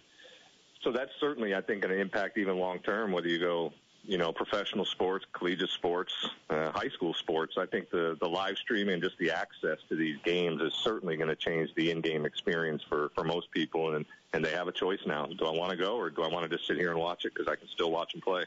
[0.85, 4.19] so that's certainly, I think, going to impact even long term whether you go, you
[4.19, 6.13] know, professional sports, collegiate sports,
[6.51, 7.55] uh, high school sports.
[7.57, 11.29] I think the the live streaming just the access to these games is certainly going
[11.29, 14.99] to change the in-game experience for for most people, and and they have a choice
[15.07, 15.25] now.
[15.25, 17.25] Do I want to go or do I want to just sit here and watch
[17.25, 18.45] it because I can still watch and play?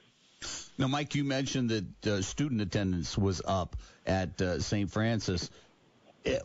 [0.79, 3.75] Now, Mike, you mentioned that uh, student attendance was up
[4.07, 4.89] at uh, St.
[4.89, 5.51] Francis.
[6.25, 6.41] It,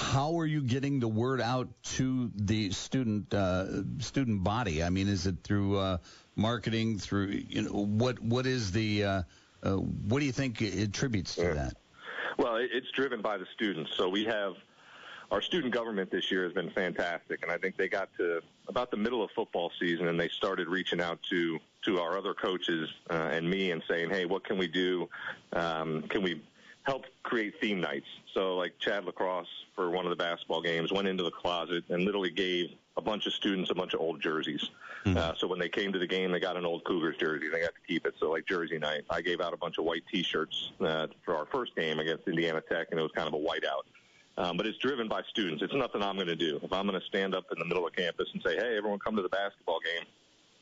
[0.00, 4.82] how are you getting the word out to the student uh, student body?
[4.82, 5.98] I mean, is it through uh,
[6.36, 6.98] marketing?
[6.98, 9.22] Through you know what what is the uh,
[9.62, 11.74] uh what do you think attributes to that?
[12.38, 13.94] Well, it's driven by the students.
[13.96, 14.54] So we have
[15.30, 18.90] our student government this year has been fantastic, and I think they got to about
[18.90, 22.88] the middle of football season and they started reaching out to to our other coaches
[23.10, 25.08] uh, and me and saying, hey, what can we do?
[25.52, 26.40] Um, can we
[26.84, 28.06] help create theme nights.
[28.34, 32.04] So like Chad LaCross for one of the basketball games went into the closet and
[32.04, 34.70] literally gave a bunch of students a bunch of old jerseys.
[35.04, 35.16] Mm-hmm.
[35.16, 37.46] Uh, so when they came to the game, they got an old Cougars jersey.
[37.46, 38.14] And they got to keep it.
[38.18, 41.46] So like Jersey night, I gave out a bunch of white T-shirts uh, for our
[41.46, 43.84] first game against Indiana Tech, and it was kind of a whiteout.
[44.36, 45.62] Um, but it's driven by students.
[45.62, 46.60] It's nothing I'm going to do.
[46.62, 48.98] If I'm going to stand up in the middle of campus and say, "Hey, everyone,
[48.98, 50.06] come to the basketball game,"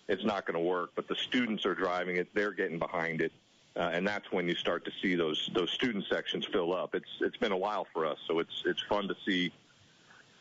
[0.09, 0.91] it's not going to work.
[0.97, 2.29] But the students are driving it.
[2.35, 3.33] They're getting behind it
[3.77, 6.95] uh, and that's when you start to see those those student sections fill up.
[6.95, 9.53] It's it's been a while for us, so it's it's fun to see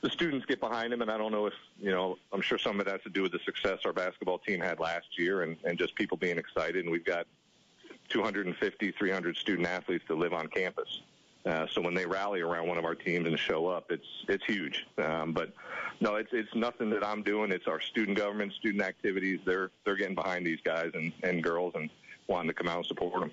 [0.02, 1.02] the students get behind them.
[1.02, 3.22] And I don't know if you know, I'm sure some of it has to do
[3.22, 6.84] with the success our basketball team had last year, and and just people being excited.
[6.84, 7.28] And we've got
[8.10, 11.02] 250, 300 student athletes that live on campus.
[11.46, 14.44] Uh, so when they rally around one of our teams and show up, it's it's
[14.46, 14.86] huge.
[14.98, 15.54] Um, but
[16.02, 17.52] no, it's it's nothing that I'm doing.
[17.52, 19.40] It's our student government, student activities.
[19.46, 21.90] They're they're getting behind these guys and and girls, and
[22.28, 23.32] wanting to come out and support them.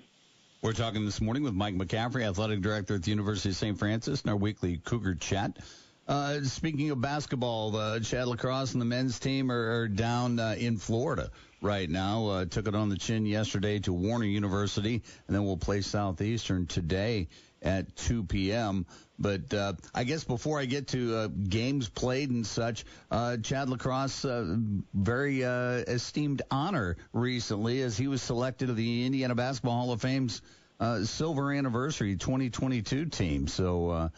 [0.62, 3.78] We're talking this morning with Mike McCaffrey, athletic director at the University of St.
[3.78, 5.58] Francis, in our weekly Cougar Chat.
[6.06, 10.54] Uh, speaking of basketball, the Chad LaCross and the men's team are, are down uh,
[10.58, 11.30] in Florida
[11.62, 12.26] right now.
[12.26, 16.66] Uh, took it on the chin yesterday to Warner University, and then we'll play Southeastern
[16.66, 17.28] today
[17.62, 18.86] at 2 p.m.
[19.18, 23.68] But uh, I guess before I get to uh, games played and such, uh, Chad
[23.68, 24.56] LaCross, uh,
[24.92, 30.00] very uh, esteemed honor recently as he was selected to the Indiana Basketball Hall of
[30.00, 30.42] Fame's
[30.80, 33.46] uh, silver anniversary 2022 team.
[33.46, 34.10] So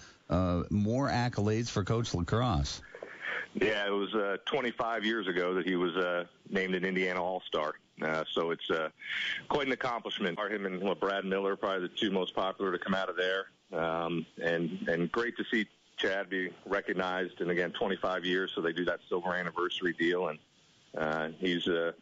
[0.70, 2.80] more accolades for Coach LaCross.
[3.54, 7.74] Yeah, it was uh, 25 years ago that he was named an Indiana All-Star.
[8.02, 8.88] Uh, so it's uh,
[9.48, 10.38] quite an accomplishment.
[10.38, 13.46] Him and well, Brad Miller, probably the two most popular to come out of there,
[13.72, 17.40] um, and and great to see Chad be recognized.
[17.40, 20.38] And again, 25 years, so they do that silver anniversary deal, and
[20.96, 21.92] uh, he's uh,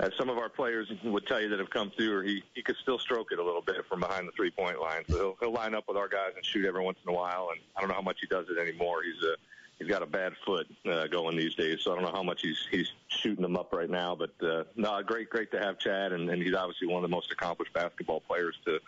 [0.00, 2.62] as some of our players would tell you that have come through, or he he
[2.62, 5.02] could still stroke it a little bit from behind the three point line.
[5.08, 7.48] So he'll, he'll line up with our guys and shoot every once in a while.
[7.52, 9.02] And I don't know how much he does it anymore.
[9.02, 9.36] He's a
[9.78, 12.42] he's got a bad foot uh, going these days, so I don't know how much
[12.42, 14.14] he's he's shooting them up right now.
[14.16, 17.14] But uh, no, great, great to have Chad, and, and he's obviously one of the
[17.14, 18.78] most accomplished basketball players to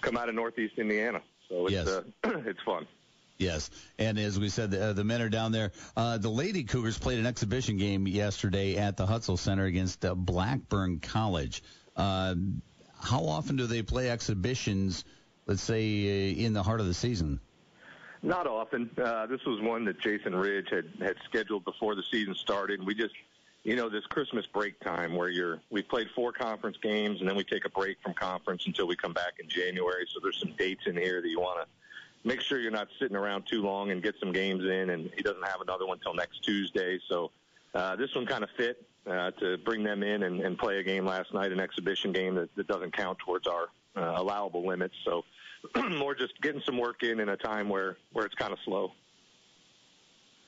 [0.00, 1.20] come out of Northeast Indiana.
[1.48, 1.88] So it's Yes.
[1.88, 2.02] uh,
[2.46, 2.86] it's fun.
[3.38, 5.70] Yes, and as we said, the, uh, the men are down there.
[5.96, 10.16] Uh, the Lady Cougars played an exhibition game yesterday at the Hutzell Center against uh,
[10.16, 11.62] Blackburn College.
[11.94, 12.34] Uh,
[13.00, 15.04] how often do they play exhibitions?
[15.46, 17.38] Let's say uh, in the heart of the season.
[18.22, 18.90] Not often.
[19.02, 22.80] Uh, this was one that Jason Ridge had had scheduled before the season started.
[22.80, 23.14] And We just,
[23.62, 27.36] you know, this Christmas break time where you're we played four conference games and then
[27.36, 30.06] we take a break from conference until we come back in January.
[30.12, 33.16] So there's some dates in here that you want to make sure you're not sitting
[33.16, 34.90] around too long and get some games in.
[34.90, 36.98] And he doesn't have another one till next Tuesday.
[37.08, 37.30] So
[37.74, 40.82] uh, this one kind of fit uh, to bring them in and, and play a
[40.82, 44.94] game last night, an exhibition game that, that doesn't count towards our uh, allowable limits.
[45.04, 45.24] So
[45.98, 48.92] more just getting some work in in a time where where it's kind of slow.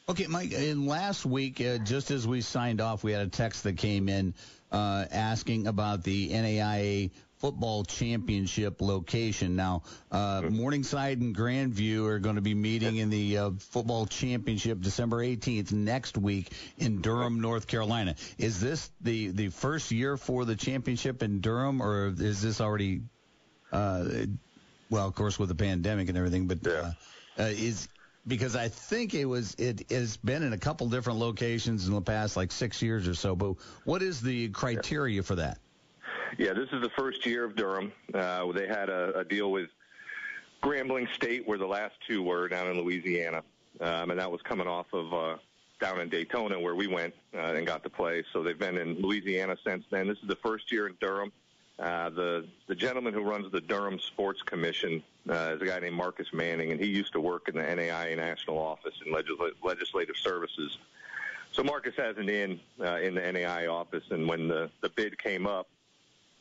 [0.09, 0.53] Okay, Mike.
[0.53, 4.09] In last week, uh, just as we signed off, we had a text that came
[4.09, 4.35] in
[4.73, 9.57] uh, asking about the NAIA football championship location.
[9.57, 14.81] Now, uh, Morningside and Grandview are going to be meeting in the uh, football championship
[14.81, 18.17] December 18th next week in Durham, North Carolina.
[18.37, 23.03] Is this the the first year for the championship in Durham, or is this already?
[23.73, 24.27] Uh,
[24.91, 26.93] well, of course, with the pandemic and everything, but uh,
[27.39, 27.89] uh, is
[28.27, 32.01] because I think it was it has been in a couple different locations in the
[32.01, 33.35] past like six years or so.
[33.35, 35.59] But what is the criteria for that?
[36.39, 37.93] Yeah, this is the first year of Durham.
[38.13, 39.69] Uh, they had a, a deal with
[40.63, 43.43] Grambling State, where the last two were down in Louisiana,
[43.81, 45.37] um, and that was coming off of uh,
[45.81, 48.23] down in Daytona, where we went uh, and got to play.
[48.33, 50.07] So they've been in Louisiana since then.
[50.07, 51.33] This is the first year in Durham.
[51.81, 55.97] Uh, the the gentleman who runs the Durham Sports Commission uh, is a guy named
[55.97, 60.17] Marcus Manning, and he used to work in the NAIA national office in legisl- legislative
[60.17, 60.77] services.
[61.53, 65.19] So Marcus has an in uh, in the NAIA office, and when the the bid
[65.19, 65.69] came up,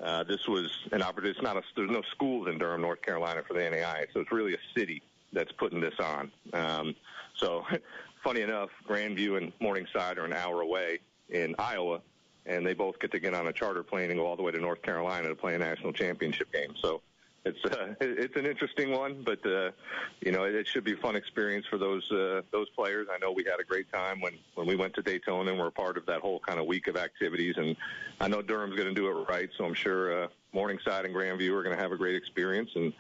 [0.02, 1.38] uh, this was an opportunity.
[1.38, 4.32] It's not a, there's no schools in Durham, North Carolina for the NAIA, so it's
[4.34, 6.32] really a city that's putting this on.
[6.52, 6.96] Um,
[7.38, 7.64] so,
[8.26, 11.00] funny enough, Grandview and Morningside are an hour away
[11.30, 12.02] in Iowa,
[12.46, 14.52] and they both get to get on a charter plane and go all the way
[14.52, 16.74] to North Carolina to play a national championship game.
[16.82, 17.02] So.
[17.46, 19.72] It's uh, it's an interesting one, but uh,
[20.20, 23.08] you know it, it should be a fun experience for those uh, those players.
[23.10, 25.72] I know we had a great time when when we went to Daytona and we're
[25.72, 27.56] part of that whole kind of week of activities.
[27.58, 27.78] And
[28.20, 31.52] I know Durham's going to do it right, so I'm sure uh, Morningside and Grandview
[31.52, 32.92] are going to have a great experience and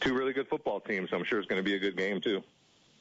[0.00, 1.10] two really good football teams.
[1.10, 2.42] So I'm sure it's going to be a good game too.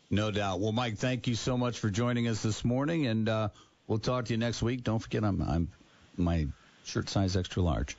[0.10, 0.60] No doubt.
[0.60, 3.50] Well, Mike, thank you so much for joining us this morning, and uh,
[3.88, 4.84] we'll talk to you next week.
[4.84, 5.70] Don't forget, I'm I'm
[6.18, 6.48] my
[6.84, 7.98] shirt size extra large.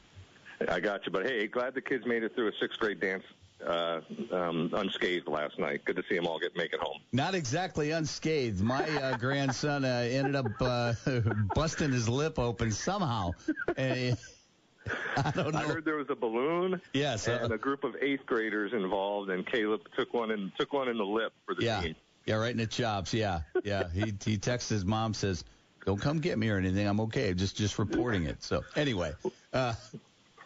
[0.69, 3.25] I got you, but hey, glad the kids made it through a sixth grade dance
[3.67, 4.01] uh,
[4.33, 5.85] um, unscathed last night.
[5.85, 7.01] Good to see them all get make it home.
[7.13, 8.61] Not exactly unscathed.
[8.61, 10.95] My uh, grandson uh, ended up uh,
[11.55, 13.33] busting his lip open somehow.
[13.77, 14.17] And
[15.17, 15.59] I don't know.
[15.59, 16.81] I heard there was a balloon.
[16.93, 20.73] Yes, uh, and a group of eighth graders involved, and Caleb took one and took
[20.73, 21.95] one in the lip for the yeah, team.
[22.27, 23.15] yeah, right in the chops.
[23.15, 23.89] Yeah, yeah.
[23.89, 25.45] He he texts his mom says,
[25.87, 26.87] "Don't come get me or anything.
[26.87, 27.35] I'm okay.
[27.35, 29.13] Just just reporting it." So anyway,
[29.53, 29.75] uh,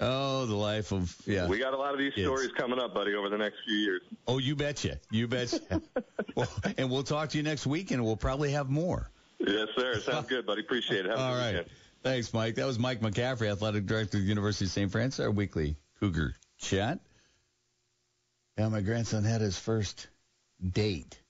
[0.01, 1.46] oh, the life of yeah.
[1.46, 2.27] We got a lot of these Kids.
[2.27, 4.03] stories coming up, buddy, over the next few years.
[4.27, 4.98] Oh, you betcha.
[5.11, 5.61] You betcha.
[6.35, 9.11] well, and we'll talk to you next week, and we'll probably have more.
[9.38, 10.01] Yes, sir.
[10.01, 10.62] Sounds good, buddy.
[10.62, 11.11] Appreciate it.
[11.11, 11.53] Have a All good right.
[11.53, 11.70] weekend.
[12.03, 12.55] Thanks, Mike.
[12.57, 14.90] That was Mike McCaffrey, athletic director of the University of St.
[14.90, 17.01] Francis, our weekly Cougar chat.
[18.57, 20.09] Yeah, my grandson had his first
[20.72, 21.20] date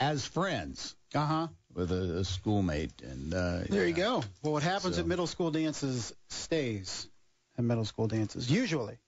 [0.00, 1.48] as friends Uh huh.
[1.78, 4.22] With a, a schoolmate, and uh, There you go.
[4.42, 7.08] Well, what happens So- at middle school dances stays
[7.56, 8.98] at middle school dances, usually,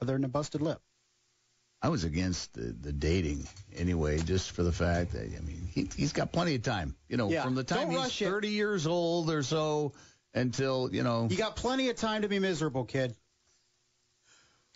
[0.00, 0.80] other than a busted lip.
[1.82, 5.88] I was against the, the dating anyway, just for the fact that I mean he,
[5.96, 6.94] he's got plenty of time.
[7.08, 7.42] You know, Yeah.
[7.42, 8.26] from the time Don't he's rush it.
[8.26, 9.92] 30 years old or so
[10.34, 13.14] until you know You got plenty of time to be miserable, kid.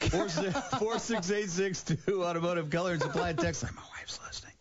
[0.01, 3.63] Four six four six eight six two automotive color and supply text.
[3.65, 4.54] My wife's listening.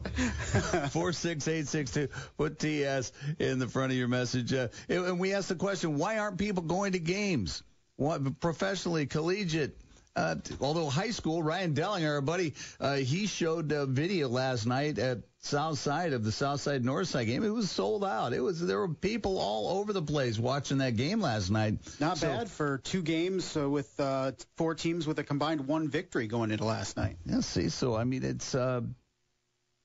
[0.91, 2.07] Four six eight six two.
[2.37, 4.53] Put TS in the front of your message.
[4.53, 7.63] Uh, and we asked the question: Why aren't people going to games?
[7.95, 9.77] What, professionally, collegiate,
[10.15, 14.99] Uh, although high school, Ryan Dellinger, our buddy, uh, he showed a video last night
[14.99, 17.43] at south side of the south side north side game.
[17.43, 18.31] It was sold out.
[18.33, 21.79] It was there were people all over the place watching that game last night.
[21.99, 25.87] Not So- bad for two games uh, with uh, four teams with a combined one
[25.89, 27.17] victory going into last night.
[27.25, 28.81] Yeah, see, so I mean, it's uh,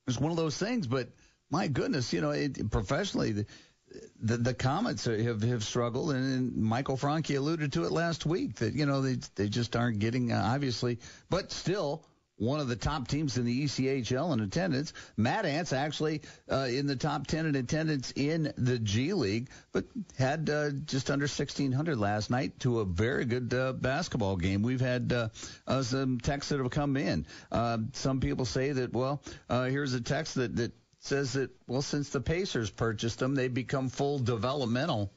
[0.09, 0.87] it's one of those things.
[0.87, 1.11] But
[1.51, 3.47] my goodness, you know, it, professionally, the,
[4.21, 8.57] the the Komets have have struggled, and, and Michael Franke alluded to it last week
[8.57, 10.99] that you know they they just aren't getting uh, obviously,
[11.31, 12.05] but still.
[12.39, 14.93] One of the top teams in the ECHL in attendance.
[15.17, 19.87] Mad Ants actually uh, in the top 10 in attendance in the G League, but
[20.17, 24.63] had uh, just under 1,600 last night to a very good uh, basketball game.
[24.63, 25.29] We've had uh,
[25.67, 27.27] uh, some texts that have come in.
[27.51, 32.11] Uh, some people say that, well, here's a text that, that says that, well, since
[32.11, 35.13] the Pacers purchased them, they've become full developmental,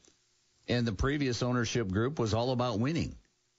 [0.67, 3.15] and the previous ownership group was all about winning.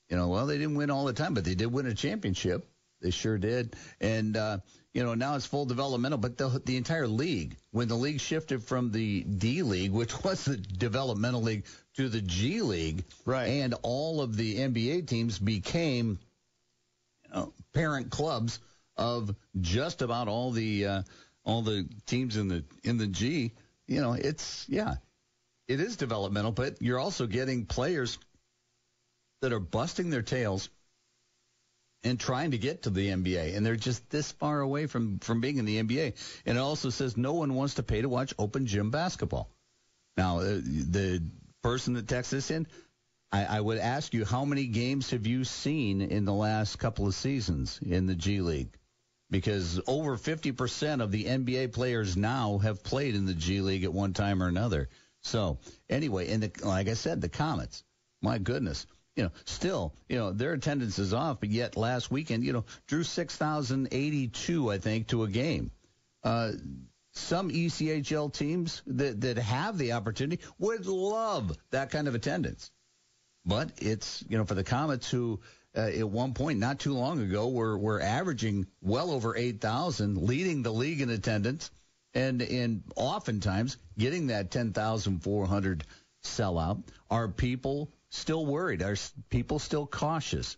[0.08, 2.68] You know, well, they didn't win all the time, but they did win a championship.
[3.03, 3.74] They sure did.
[4.00, 4.59] And, uh,
[4.94, 8.62] you know, now it's full developmental, but the, the entire league, when the league shifted
[8.62, 11.64] from the D League, which was the developmental league,
[11.96, 13.46] to the G League, Right.
[13.46, 16.18] and all of the NBA teams became
[17.24, 18.61] you know, parent clubs
[18.96, 21.03] of just about all the uh,
[21.44, 23.53] all the teams in the in the G.
[23.86, 24.94] You know, it's yeah,
[25.68, 28.18] it is developmental, but you're also getting players
[29.40, 30.68] that are busting their tails
[32.05, 35.40] and trying to get to the NBA, and they're just this far away from from
[35.40, 36.14] being in the NBA.
[36.46, 39.50] And it also says no one wants to pay to watch open gym basketball.
[40.16, 41.22] Now, uh, the
[41.62, 42.66] person that texts this in,
[43.30, 47.07] I, I would ask you, how many games have you seen in the last couple
[47.07, 48.76] of seasons in the G League?
[49.30, 53.92] Because over 50% of the NBA players now have played in the G League at
[53.92, 54.90] one time or another.
[55.22, 57.82] So, anyway, and the, like I said, the Komets,
[58.20, 58.86] my goodness,
[59.16, 62.64] you know, still, you know, their attendance is off, but yet last weekend, you know,
[62.86, 65.70] drew 6,082, I think, to a game.
[66.24, 66.52] Uh,
[67.12, 72.70] some ECHL teams that, that have the opportunity would love that kind of attendance.
[73.44, 75.40] But it's, you know, for the Komets who
[75.76, 80.62] uh, at one point not too long ago were, were averaging well over 8,000, leading
[80.62, 81.70] the league in attendance,
[82.14, 85.84] and, and oftentimes getting that 10,400
[86.24, 86.82] sellout.
[87.10, 88.82] Are people still worried?
[88.82, 88.96] Are
[89.30, 90.56] people still cautious?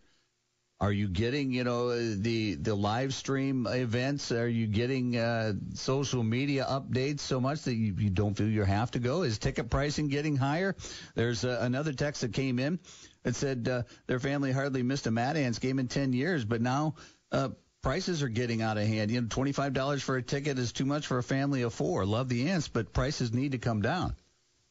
[0.81, 4.33] Are you getting, you know, the the live stream events?
[4.33, 8.65] Are you getting uh, social media updates so much that you, you don't feel you
[8.65, 9.23] have to go?
[9.23, 10.75] Is ticket pricing getting higher?
[11.15, 12.81] There's uh, another text that came in
[13.23, 16.61] that said uh, their family hardly missed a Mad Ants game in 10 years, but
[16.61, 16.97] now
[17.31, 17.51] uh,
[17.81, 19.13] prices are getting out of hand.
[19.13, 22.05] You know, $25 for a ticket is too much for a family of four.
[22.05, 24.17] Love the Ants, but prices need to come down.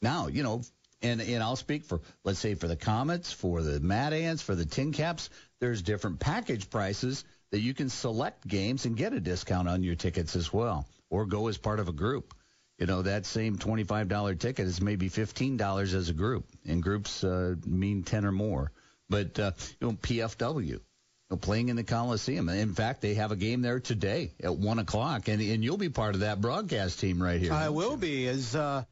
[0.01, 0.61] Now, you know,
[1.04, 4.56] and and I'll speak for let's say for the Komets, for the Mad Ants, for
[4.56, 5.30] the Tin Caps.
[5.60, 9.95] There's different package prices that you can select games and get a discount on your
[9.95, 12.34] tickets as well, or go as part of a group.
[12.80, 16.82] You know that same twenty-five dollar ticket is maybe fifteen dollars as a group, and
[16.82, 18.72] groups uh, mean ten or more.
[19.10, 20.82] But uh, you know PFW, you
[21.30, 22.49] know, playing in the Coliseum.
[22.49, 25.89] In fact, they have a game there today at one o'clock, and and you'll be
[25.89, 27.54] part of that broadcast team right here.
[27.54, 28.28] I will be.
[28.28, 28.86] As uh,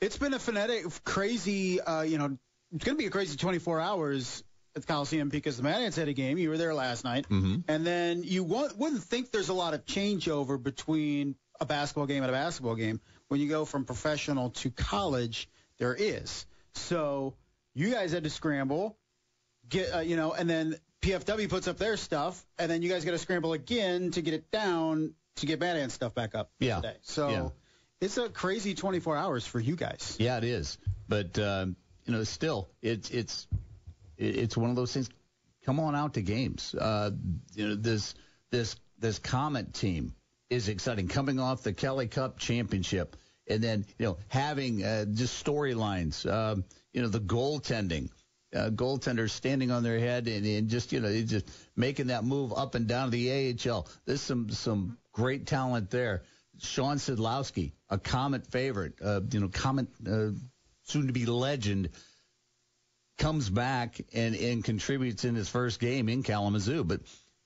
[0.00, 1.80] it's been a phonetic, crazy.
[1.80, 2.36] Uh, you know,
[2.74, 4.42] it's going to be a crazy 24 hours
[4.76, 6.38] at the Coliseum because the Mad Ants had a game.
[6.38, 7.60] You were there last night, Mm-hmm.
[7.68, 12.22] and then you won't, wouldn't think there's a lot of changeover between a basketball game
[12.22, 15.48] and a basketball game when you go from professional to college.
[15.78, 16.46] There is.
[16.74, 17.34] So
[17.74, 18.96] you guys had to scramble,
[19.68, 23.04] get uh, you know, and then PFW puts up their stuff, and then you guys
[23.04, 26.50] got to scramble again to get it down to get Mad Ants stuff back up.
[26.58, 26.76] Yeah.
[26.76, 26.96] Today.
[27.02, 27.28] So.
[27.28, 27.48] Yeah.
[28.04, 30.18] It's a crazy 24 hours for you guys.
[30.20, 30.76] Yeah, it is.
[31.08, 31.74] But um,
[32.04, 33.46] you know, still, it's it's
[34.18, 35.08] it's one of those things.
[35.64, 36.74] Come on out to games.
[36.74, 37.12] Uh,
[37.54, 38.14] you know, this
[38.50, 40.14] this this Komet team
[40.50, 41.08] is exciting.
[41.08, 43.16] Coming off the Kelly Cup championship,
[43.48, 46.30] and then you know having uh, just storylines.
[46.30, 48.10] Um, you know, the goaltending.
[48.54, 52.52] Uh, goaltenders standing on their head and, and just you know just making that move
[52.52, 53.88] up and down the AHL.
[54.04, 56.22] There's some some great talent there.
[56.60, 60.36] Sean Sidlowski, a Komet favorite, uh, you know, Komet uh,
[60.84, 61.90] soon to be legend,
[63.18, 66.84] comes back and, and contributes in his first game in Kalamazoo.
[66.84, 67.00] But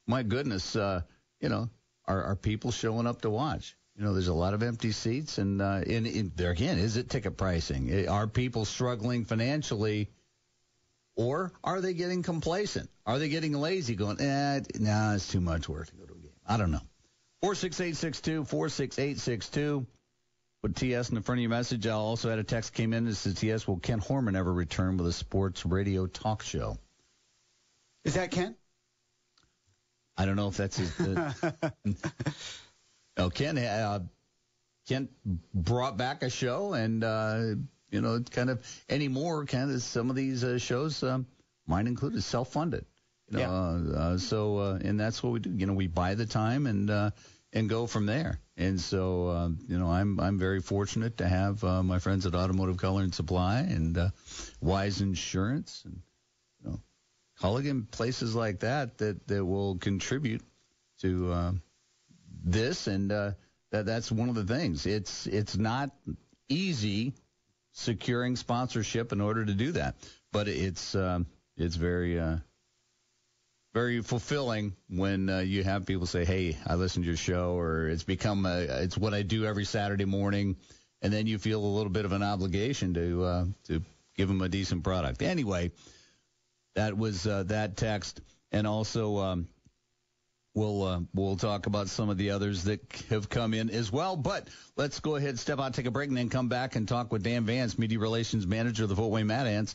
[0.06, 1.02] my goodness, uh,
[1.40, 1.68] you know,
[2.06, 3.76] are, are people showing up to watch?
[3.96, 6.96] You know, there's a lot of empty seats, and uh, in, in there again, is
[6.96, 7.90] it ticket pricing?
[7.90, 10.08] Eh, Are people struggling financially,
[11.16, 12.88] or are they getting complacent?
[13.04, 16.16] Are they getting lazy, going, eh, nah, it's too much work to go to a
[16.16, 16.30] game?
[16.46, 16.87] I don't know.
[17.42, 19.86] 46862, 46862.
[20.60, 21.86] Put TS in the front of your message.
[21.86, 24.96] I also had a text came in that says, TS, will Ken Horman ever return
[24.96, 26.76] with a sports radio talk show?
[28.04, 28.56] Is that Ken?
[30.16, 30.98] I don't know if that's his.
[30.98, 31.32] Uh,
[33.18, 34.00] oh, Ken, uh,
[34.88, 35.08] Ken
[35.54, 37.54] brought back a show, and uh,
[37.90, 41.26] you know, it's kind of anymore, kind of some of these uh, shows, um,
[41.68, 42.84] mine included, self-funded.
[43.30, 43.50] Yeah.
[43.50, 45.50] uh, uh, so uh, and that's what we do.
[45.50, 47.10] You know, we buy the time and uh,
[47.52, 48.40] and go from there.
[48.56, 52.34] And so, uh, you know, I'm I'm very fortunate to have uh, my friends at
[52.34, 54.10] Automotive Color and Supply and uh,
[54.60, 56.00] Wise Insurance and
[56.64, 56.80] you know,
[57.40, 60.42] Culligan places like that that that will contribute
[61.00, 61.52] to uh,
[62.44, 62.86] this.
[62.86, 63.36] And that
[63.84, 64.86] that's one of the things.
[64.86, 65.90] It's it's not
[66.48, 67.14] easy
[67.72, 69.96] securing sponsorship in order to do that,
[70.32, 71.20] but it's uh,
[71.56, 72.18] it's very
[73.74, 77.88] very fulfilling when uh, you have people say, "Hey, I listened to your show," or
[77.88, 80.56] it's become a, it's what I do every Saturday morning,
[81.02, 83.82] and then you feel a little bit of an obligation to uh, to
[84.16, 85.22] give them a decent product.
[85.22, 85.72] Anyway,
[86.74, 88.20] that was uh, that text,
[88.52, 89.48] and also um,
[90.54, 94.16] we'll uh, we'll talk about some of the others that have come in as well.
[94.16, 97.12] But let's go ahead, step out, take a break, and then come back and talk
[97.12, 99.74] with Dan Vance, Media Relations Manager of the Fort Wayne Mad Ants.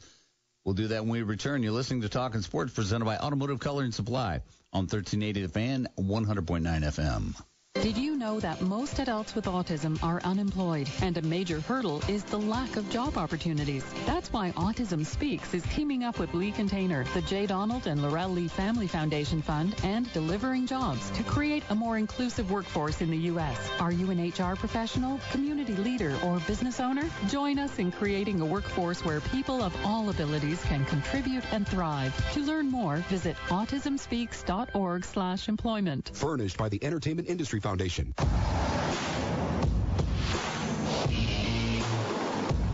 [0.66, 1.62] We'll do that when we return.
[1.62, 4.42] You're listening to Talking Sports presented by Automotive Color and Supply
[4.72, 7.36] on 1380 The Fan, 100.9 FM.
[7.84, 12.24] Did you know that most adults with autism are unemployed and a major hurdle is
[12.24, 13.84] the lack of job opportunities?
[14.06, 17.46] That's why Autism Speaks is teaming up with Lee Container, the J.
[17.46, 22.50] Donald and Laurel Lee Family Foundation Fund, and Delivering Jobs to create a more inclusive
[22.50, 23.58] workforce in the U.S.
[23.82, 27.10] Are you an HR professional, community leader, or business owner?
[27.28, 32.16] Join us in creating a workforce where people of all abilities can contribute and thrive.
[32.32, 36.12] To learn more, visit autismspeaks.org slash employment.
[36.14, 37.73] Furnished by the Entertainment Industry Foundation.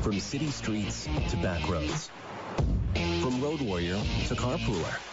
[0.02, 2.12] From city streets to back roads.
[3.22, 3.96] From road warrior
[4.28, 5.09] to carpooler.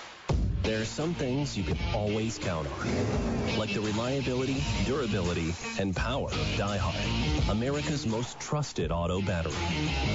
[0.66, 6.26] There are some things you can always count on, like the reliability, durability, and power
[6.26, 9.54] of DieHard, America's most trusted auto battery.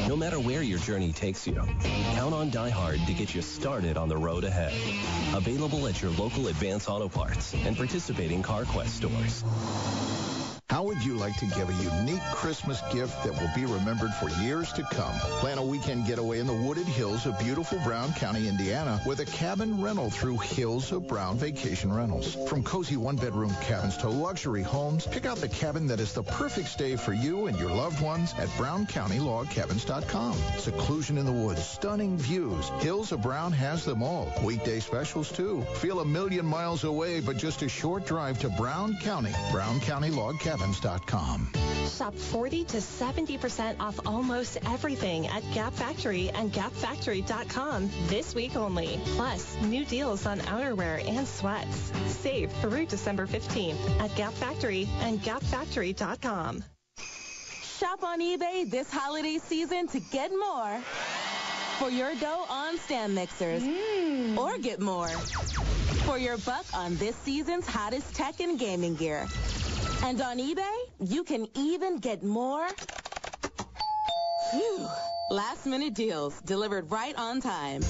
[0.10, 4.10] No matter where your journey takes you, count on DieHard to get you started on
[4.10, 4.74] the road ahead.
[5.34, 10.31] Available at your local Advance Auto Parts and participating CarQuest stores.
[10.72, 14.30] How would you like to give a unique Christmas gift that will be remembered for
[14.42, 15.14] years to come?
[15.42, 19.26] Plan a weekend getaway in the wooded hills of beautiful Brown County, Indiana with a
[19.26, 22.38] cabin rental through Hills of Brown Vacation Rentals.
[22.48, 26.70] From cozy one-bedroom cabins to luxury homes, pick out the cabin that is the perfect
[26.70, 30.38] stay for you and your loved ones at browncountylogcabins.com.
[30.58, 32.70] Seclusion in the woods, stunning views.
[32.80, 34.32] Hills of Brown has them all.
[34.42, 35.64] Weekday specials too.
[35.82, 39.34] Feel a million miles away, but just a short drive to Brown County.
[39.52, 46.54] Brown County Log Cabin Shop 40 to 70% off almost everything at Gap Factory and
[46.54, 49.00] GapFactory.com this week only.
[49.16, 51.92] Plus, new deals on outerwear and sweats.
[52.08, 56.64] Save through December 15th at Gap Factory and GapFactory.com.
[57.80, 60.80] Shop on eBay this holiday season to get more
[61.80, 64.38] for your dough on stand mixers mm.
[64.38, 65.10] or get more
[66.06, 69.28] for your buck on this season's hottest tech and gaming gear.
[70.04, 72.68] And on eBay, you can even get more.
[74.50, 74.88] Phew.
[75.30, 77.82] Last minute deals delivered right on time.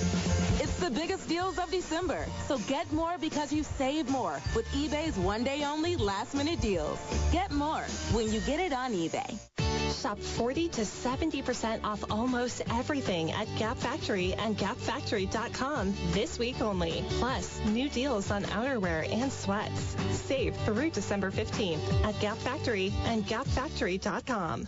[0.60, 2.26] It's the biggest deals of December.
[2.48, 7.00] So get more because you save more with eBay's one day only last minute deals.
[7.32, 9.61] Get more when you get it on eBay.
[10.02, 17.06] Shop 40 to 70% off almost everything at Gap Factory and GapFactory.com this week only.
[17.20, 19.96] Plus, new deals on outerwear and sweats.
[20.10, 24.68] Save through December 15th at Gap Factory and GapFactory.com.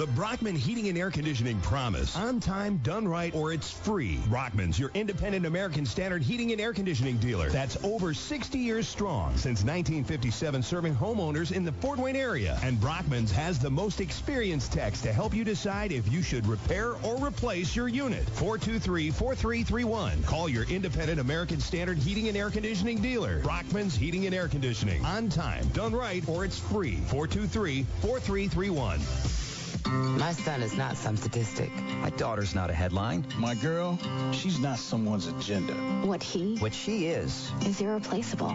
[0.00, 2.16] The Brockman Heating and Air Conditioning promise.
[2.16, 4.18] On time, done right, or it's free.
[4.30, 7.50] Brockman's your independent American Standard heating and air conditioning dealer.
[7.50, 9.32] That's over 60 years strong.
[9.32, 12.58] Since 1957, serving homeowners in the Fort Wayne area.
[12.62, 16.94] And Brockman's has the most experienced techs to help you decide if you should repair
[17.02, 18.24] or replace your unit.
[18.36, 20.24] 423-4331.
[20.24, 23.40] Call your independent American Standard heating and air conditioning dealer.
[23.40, 25.04] Brockman's Heating and Air Conditioning.
[25.04, 26.96] On time, done right, or it's free.
[27.10, 29.39] 423-4331.
[29.86, 31.70] My son is not some statistic.
[32.00, 33.24] My daughter's not a headline.
[33.38, 33.98] My girl,
[34.32, 35.72] she's not someone's agenda.
[36.06, 36.56] What he?
[36.58, 37.50] What she is.
[37.64, 38.54] Is irreplaceable.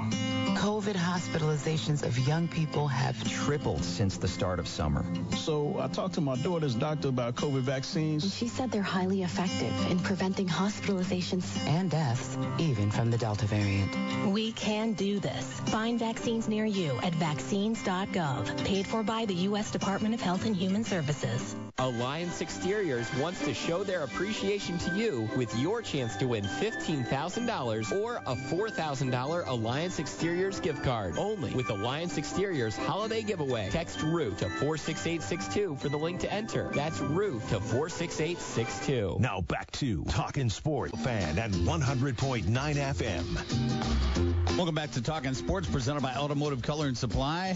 [0.56, 5.04] COVID hospitalizations of young people have tripled since the start of summer.
[5.36, 8.24] So I talked to my daughter's doctor about COVID vaccines.
[8.24, 13.46] And she said they're highly effective in preventing hospitalizations and deaths, even from the Delta
[13.46, 14.32] variant.
[14.32, 15.60] We can do this.
[15.68, 18.66] Find vaccines near you at vaccines.gov.
[18.66, 19.72] Paid for by the U.S.
[19.72, 21.15] Department of Health and Human Services.
[21.16, 21.56] Prices.
[21.78, 28.02] Alliance Exteriors wants to show their appreciation to you with your chance to win $15,000
[28.02, 31.18] or a $4,000 Alliance Exteriors gift card.
[31.18, 33.70] Only with Alliance Exteriors Holiday Giveaway.
[33.70, 36.72] Text ROO to 46862 for the link to enter.
[36.74, 39.18] That's ROO to 46862.
[39.20, 44.58] Now back to Talking Sport Fan at 100.9 FM.
[44.58, 47.56] Welcome back to Talking Sports, presented by Automotive Color and Supply.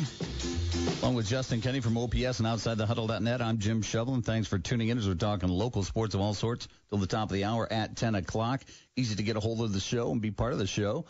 [1.02, 4.24] Along with Justin Kenny from OPS and Outside the Huddle.net, I'm Jim Shovelin.
[4.24, 7.32] Thanks for tuning in as we're talking local sports of all sorts till the top
[7.32, 8.62] of the hour at 10 o'clock.
[8.96, 11.06] Easy to get a hold of the show and be part of the show.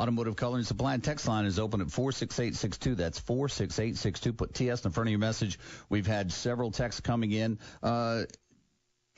[0.00, 2.94] Automotive Color and Supply and text line is open at 46862.
[2.94, 4.32] That's 46862.
[4.32, 5.58] Put TS in front of your message.
[5.90, 7.58] We've had several texts coming in.
[7.82, 8.22] Uh,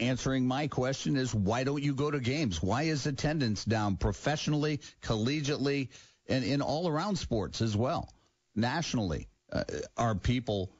[0.00, 2.60] answering my question is why don't you go to games?
[2.60, 5.90] Why is attendance down professionally, collegiately,
[6.28, 8.12] and in all around sports as well?
[8.56, 9.62] Nationally, uh,
[9.96, 10.72] are people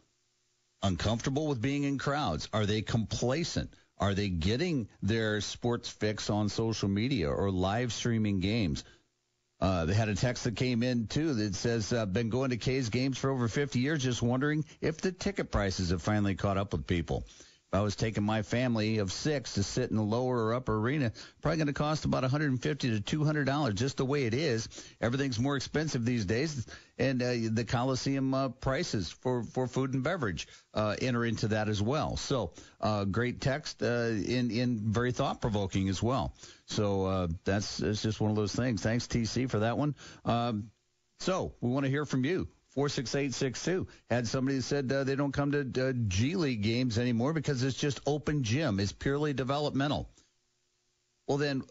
[0.87, 2.49] uncomfortable with being in crowds?
[2.53, 3.74] Are they complacent?
[3.99, 8.84] Are they getting their sports fix on social media or live streaming games?
[9.59, 12.59] Uh, they had a text that came in too that says, uh, "Been going to
[12.59, 16.59] K's games for over 50 years, just wondering if the ticket prices have finally caught
[16.59, 17.26] up with people."
[17.77, 21.12] I was taking my family of six to sit in the lower or upper arena,
[21.43, 24.68] probably going to cost about 150 to 200 dollars, just the way it is.
[25.01, 26.66] Everything's more expensive these days,
[26.99, 31.68] and uh, the Coliseum uh, prices for for food and beverage uh, enter into that
[31.68, 32.16] as well.
[32.16, 36.35] So, uh, great text, uh, in in very thought provoking as well.
[36.66, 38.83] So uh, that's it's just one of those things.
[38.83, 39.95] Thanks TC for that one.
[40.24, 40.70] Um,
[41.20, 42.49] so we want to hear from you.
[42.77, 43.89] 46862.
[44.11, 47.77] Had somebody said uh, they don't come to uh, G League games anymore because it's
[47.77, 48.79] just open gym.
[48.79, 50.11] It's purely developmental.
[51.27, 51.62] Well, then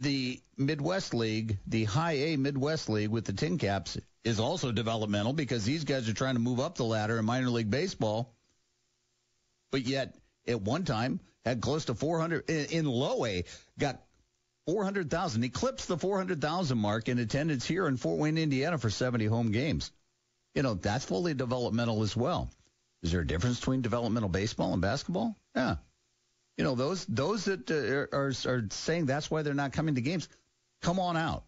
[0.00, 5.34] the Midwest League, the high A Midwest League with the Tin Caps, is also developmental
[5.34, 8.34] because these guys are trying to move up the ladder in minor league baseball.
[9.70, 10.14] But yet,
[10.48, 13.44] at one time, had close to 400 in, in low A,
[13.78, 14.00] got
[14.66, 19.50] 400,000, eclipsed the 400,000 mark in attendance here in Fort Wayne, Indiana for 70 home
[19.52, 19.90] games.
[20.54, 22.50] You know, that's fully developmental as well.
[23.02, 25.36] Is there a difference between developmental baseball and basketball?
[25.54, 25.76] Yeah.
[26.56, 30.02] You know, those those that uh, are, are saying that's why they're not coming to
[30.02, 30.28] games,
[30.82, 31.44] come on out.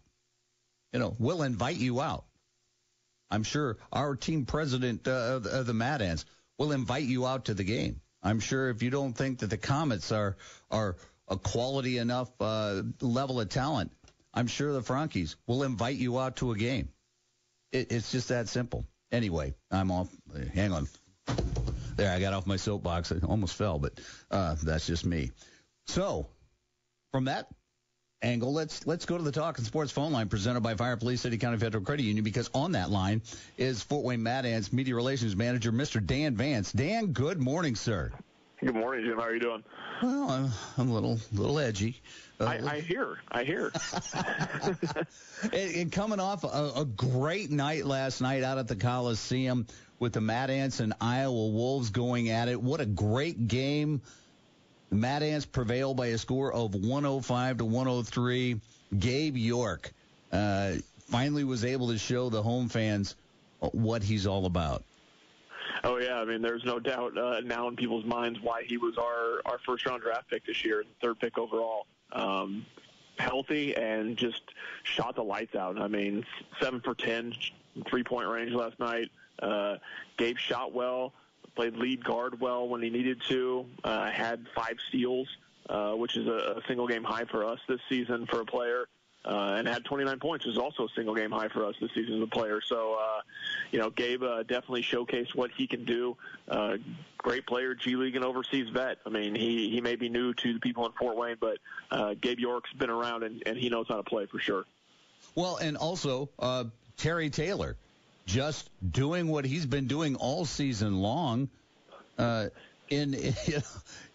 [0.91, 2.25] You know, we'll invite you out.
[3.29, 6.25] I'm sure our team president uh, of, of the Mad Ants
[6.57, 7.99] will invite you out to the game.
[8.21, 10.37] I'm sure if you don't think that the Komets are
[10.71, 10.95] are
[11.27, 13.91] a quality enough uh, level of talent,
[14.33, 16.89] I'm sure the Frankes will invite you out to a game.
[17.71, 18.85] It, it's just that simple.
[19.11, 20.09] Anyway, I'm off.
[20.53, 20.87] Hang on.
[21.95, 23.11] There, I got off my soapbox.
[23.11, 23.99] I almost fell, but
[24.31, 25.31] uh, that's just me.
[25.85, 26.27] So,
[27.11, 27.47] from that
[28.23, 31.37] angle, let's let's go to the Talking Sports phone line presented by Fire Police City
[31.37, 33.21] County Federal Credit Union because on that line
[33.57, 36.03] is Fort Wayne Mad Ants Media Relations Manager, Mr.
[36.03, 36.71] Dan Vance.
[36.71, 38.11] Dan, good morning, sir.
[38.63, 39.17] Good morning, Jim.
[39.17, 39.61] How are you doing?
[40.01, 42.01] Well, I'm, I'm a little little edgy.
[42.39, 43.17] Uh, I, I hear.
[43.29, 43.73] I hear.
[45.43, 49.67] and, and, coming off a, a, great night last night out at the Coliseum
[49.99, 52.61] with the Mad Ants and Iowa Wolves going at it.
[52.61, 54.01] What a great game.
[54.89, 58.61] The Mad Ants prevail by a score of 105 to 103.
[58.97, 59.91] Gabe York
[60.31, 60.75] uh,
[61.09, 63.17] finally was able to show the home fans
[63.59, 64.85] what he's all about.
[65.83, 68.97] Oh yeah, I mean, there's no doubt uh, now in people's minds why he was
[68.97, 71.87] our our first round draft pick this year, third pick overall.
[72.13, 72.65] Um,
[73.19, 74.41] healthy and just
[74.83, 75.79] shot the lights out.
[75.79, 76.25] I mean,
[76.61, 77.33] seven for ten,
[77.89, 79.09] three point range last night.
[79.39, 79.75] Uh,
[80.17, 81.13] Gabe shot well,
[81.55, 83.65] played lead guard well when he needed to.
[83.83, 85.27] Uh, had five steals,
[85.69, 88.87] uh, which is a, a single game high for us this season for a player
[89.25, 91.91] uh, and had 29 points, which is also a single game high for us this
[91.93, 92.59] season as a player.
[92.61, 93.21] So, uh,
[93.71, 96.17] you know, Gabe uh, definitely showcased what he can do.
[96.47, 96.77] Uh,
[97.17, 98.97] great player, G League and overseas vet.
[99.05, 101.57] I mean, he he may be new to the people in Fort Wayne, but
[101.91, 104.65] uh, Gabe York's been around and, and he knows how to play for sure.
[105.35, 106.65] Well, and also uh,
[106.97, 107.77] Terry Taylor,
[108.25, 111.49] just doing what he's been doing all season long.
[112.17, 112.49] Uh,
[112.89, 113.13] in
[113.47, 113.63] in,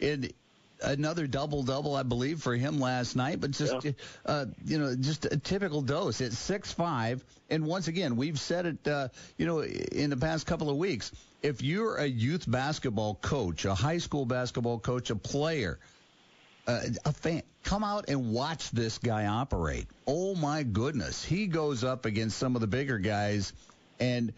[0.00, 0.30] in
[0.82, 3.40] another double double, I believe, for him last night.
[3.40, 3.92] But just yeah.
[4.26, 6.20] uh, you know, just a typical dose.
[6.20, 8.88] It's six five, and once again, we've said it.
[8.88, 11.12] Uh, you know, in the past couple of weeks,
[11.42, 15.78] if you're a youth basketball coach, a high school basketball coach, a player.
[16.66, 19.86] Uh, a fan, come out and watch this guy operate.
[20.06, 23.54] Oh my goodness, he goes up against some of the bigger guys,
[23.98, 24.34] and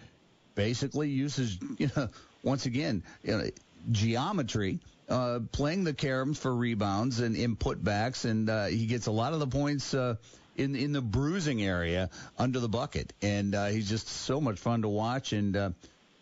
[0.55, 2.09] basically uses, you know,
[2.45, 3.51] once again, you know,
[3.91, 4.79] geometry
[5.11, 9.33] uh, playing the caroms for rebounds and in putbacks, and uh, he gets a lot
[9.33, 10.15] of the points uh,
[10.57, 12.09] in in the bruising area
[12.39, 15.33] under the bucket, and uh, he's just so much fun to watch.
[15.33, 15.71] And uh,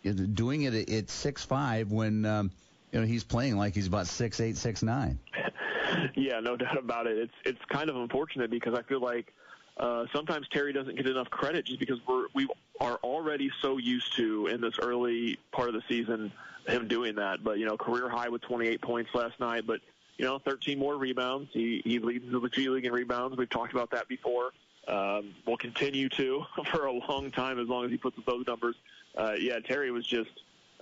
[0.03, 2.51] doing it at six five when um,
[2.91, 5.19] you know he's playing like he's about six eight six nine.
[6.15, 7.17] yeah, no doubt about it.
[7.17, 9.33] It's it's kind of unfortunate because I feel like
[9.77, 12.47] uh, sometimes Terry doesn't get enough credit just because we're we
[12.81, 16.31] are already so used to in this early part of the season
[16.69, 17.43] him doing that.
[17.43, 19.65] But you know, career high with 28 points last night.
[19.65, 19.81] But
[20.17, 21.49] you know, 13 more rebounds.
[21.53, 23.37] He he leads the G League in rebounds.
[23.37, 24.51] We've talked about that before.
[24.87, 28.45] Um, will continue to for a long time as long as he puts up those
[28.47, 28.75] numbers.
[29.15, 30.31] Uh, yeah, Terry was just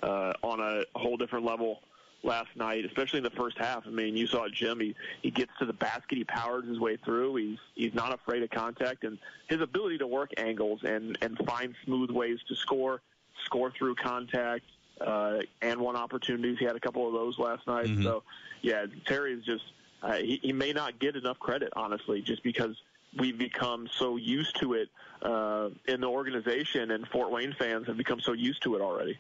[0.04, 1.82] uh, on a whole different level
[2.24, 3.86] last night, especially in the first half.
[3.86, 4.80] I mean, you saw Jim.
[4.80, 7.36] He he gets to the basket, he powers his way through.
[7.36, 9.18] He's he's not afraid of contact, and
[9.50, 13.02] his ability to work angles and and find smooth ways to score,
[13.46, 14.66] score through contact,
[15.02, 16.58] uh, and one opportunities.
[16.60, 17.88] He had a couple of those last night.
[17.88, 18.04] Mm-hmm.
[18.04, 18.24] So
[18.62, 19.64] yeah, Terry is just
[20.02, 22.76] uh, he, he may not get enough credit, honestly, just because
[23.18, 24.90] we've become so used to it
[25.22, 29.18] uh, in the organization, and Fort Wayne fans have become so used to it already.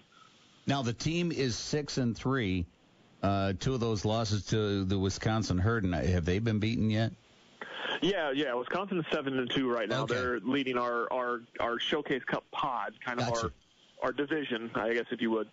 [0.65, 2.65] Now the team is six and three.
[3.23, 7.11] Uh, two of those losses to the Wisconsin Herd, have they been beaten yet?
[8.01, 8.53] Yeah, yeah.
[8.53, 10.03] Wisconsin is seven and two right now.
[10.03, 10.13] Okay.
[10.13, 13.45] They're leading our, our our Showcase Cup pod, kind of gotcha.
[13.45, 13.51] our
[14.01, 15.49] our division, I guess, if you would.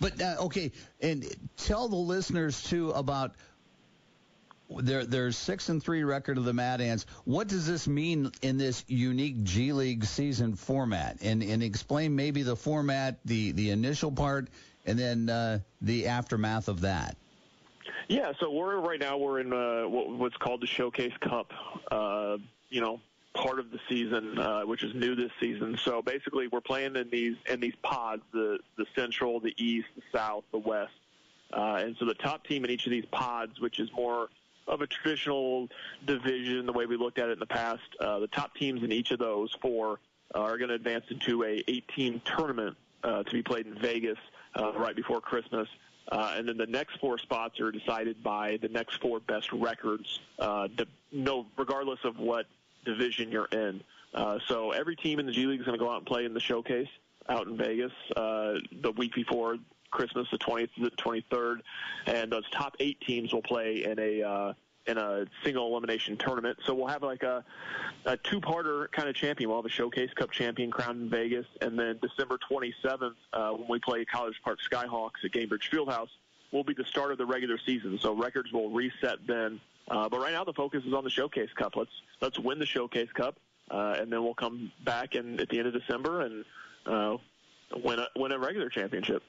[0.00, 1.24] But uh, okay, and
[1.56, 3.34] tell the listeners too about
[4.70, 7.06] their their six and three record of the Mad Ants.
[7.24, 11.18] What does this mean in this unique G League season format?
[11.22, 14.48] And and explain maybe the format, the the initial part,
[14.86, 17.16] and then uh, the aftermath of that.
[18.08, 21.52] Yeah, so we're right now we're in uh, what's called the Showcase Cup.
[21.90, 23.00] Uh, you know,
[23.34, 25.78] part of the season, uh, which is new this season.
[25.84, 30.02] So basically, we're playing in these in these pods: the the Central, the East, the
[30.12, 30.92] South, the West.
[31.52, 34.28] Uh, and so the top team in each of these pods, which is more
[34.68, 35.68] of a traditional
[36.06, 37.82] division, the way we looked at it in the past.
[37.98, 39.98] Uh, the top teams in each of those four
[40.34, 44.18] are going to advance into a 18 tournament uh, to be played in Vegas
[44.54, 45.68] uh, right before Christmas.
[46.10, 50.20] Uh, and then the next four spots are decided by the next four best records,
[50.38, 50.66] uh,
[51.12, 52.46] no, regardless of what
[52.84, 53.82] division you're in.
[54.14, 56.24] Uh, so every team in the G League is going to go out and play
[56.24, 56.88] in the showcase
[57.28, 59.56] out in Vegas uh, the week before
[59.90, 61.60] Christmas, the 20th to the 23rd,
[62.06, 64.52] and those top eight teams will play in a uh,
[64.86, 66.58] in a single elimination tournament.
[66.64, 67.44] So we'll have like a,
[68.06, 69.50] a two-parter kind of champion.
[69.50, 73.68] We'll have a Showcase Cup champion crowned in Vegas, and then December 27th, uh, when
[73.68, 76.08] we play College Park Skyhawks at Gainbridge Fieldhouse,
[76.50, 77.98] will be the start of the regular season.
[78.00, 79.60] So records will reset then.
[79.90, 81.74] Uh, but right now the focus is on the Showcase Cup.
[81.74, 83.36] Let's let's win the Showcase Cup,
[83.70, 86.44] uh, and then we'll come back and at the end of December and
[86.86, 87.16] uh,
[87.76, 89.22] win a win a regular championship.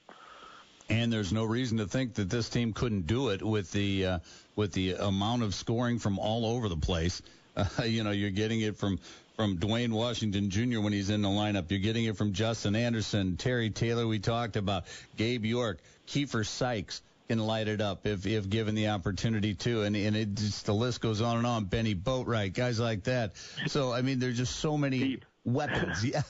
[0.87, 4.19] And there's no reason to think that this team couldn't do it with the uh,
[4.55, 7.23] with the amount of scoring from all over the place.
[7.57, 8.99] Uh, you know, you're getting it from
[9.35, 10.79] from Duane Washington Jr.
[10.79, 11.71] when he's in the lineup.
[11.71, 14.05] You're getting it from Justin Anderson, Terry Taylor.
[14.05, 14.83] We talked about
[15.17, 17.01] Gabe York, Keifer Sykes
[17.31, 20.73] can light it up if if given the opportunity to, and and it just the
[20.73, 21.63] list goes on and on.
[21.63, 23.35] Bennie Boatwright, guys like that.
[23.67, 25.25] So I mean, there's just so many Deep.
[25.45, 26.03] weapons.
[26.11, 26.23] Yeah.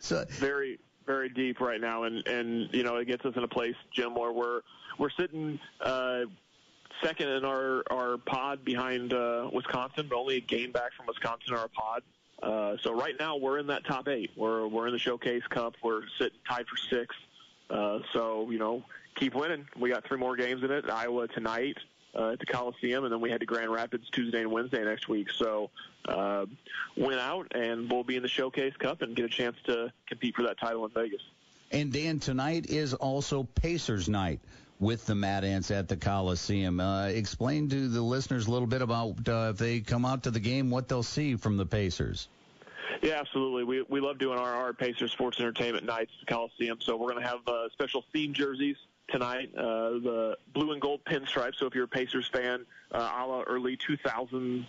[0.00, 3.48] so very very deep right now, and and you know it gets us in a
[3.48, 4.62] place, Jim, where we're
[4.98, 6.20] we're sitting uh,
[7.04, 11.52] second in our our pod behind uh, Wisconsin, but only a game back from Wisconsin
[11.52, 12.02] in our pod.
[12.42, 14.30] Uh, so right now we're in that top eight.
[14.36, 15.74] We're we're in the Showcase Cup.
[15.84, 17.18] We're sitting tied for sixth.
[17.68, 18.82] Uh, so you know,
[19.14, 19.66] keep winning.
[19.78, 20.88] We got three more games in it.
[20.88, 21.76] Iowa tonight
[22.14, 25.08] uh, at the Coliseum, and then we head to Grand Rapids Tuesday and Wednesday next
[25.08, 25.30] week.
[25.30, 25.70] So
[26.08, 26.46] uh,
[26.96, 30.34] win out, and we'll be in the Showcase Cup and get a chance to compete
[30.34, 31.22] for that title in Vegas.
[31.70, 34.40] And Dan, tonight is also Pacers night
[34.80, 36.80] with the Mad Ants at the Coliseum.
[36.80, 40.30] Uh, explain to the listeners a little bit about uh, if they come out to
[40.30, 42.28] the game, what they'll see from the Pacers.
[43.02, 43.64] Yeah, absolutely.
[43.64, 46.78] We we love doing our, our Pacers sports entertainment nights at the Coliseum.
[46.80, 48.76] So we're going to have uh, special theme jerseys
[49.10, 51.54] tonight, uh, the blue and gold pinstripe.
[51.56, 54.66] So if you're a Pacers fan, uh, a la early 2000s,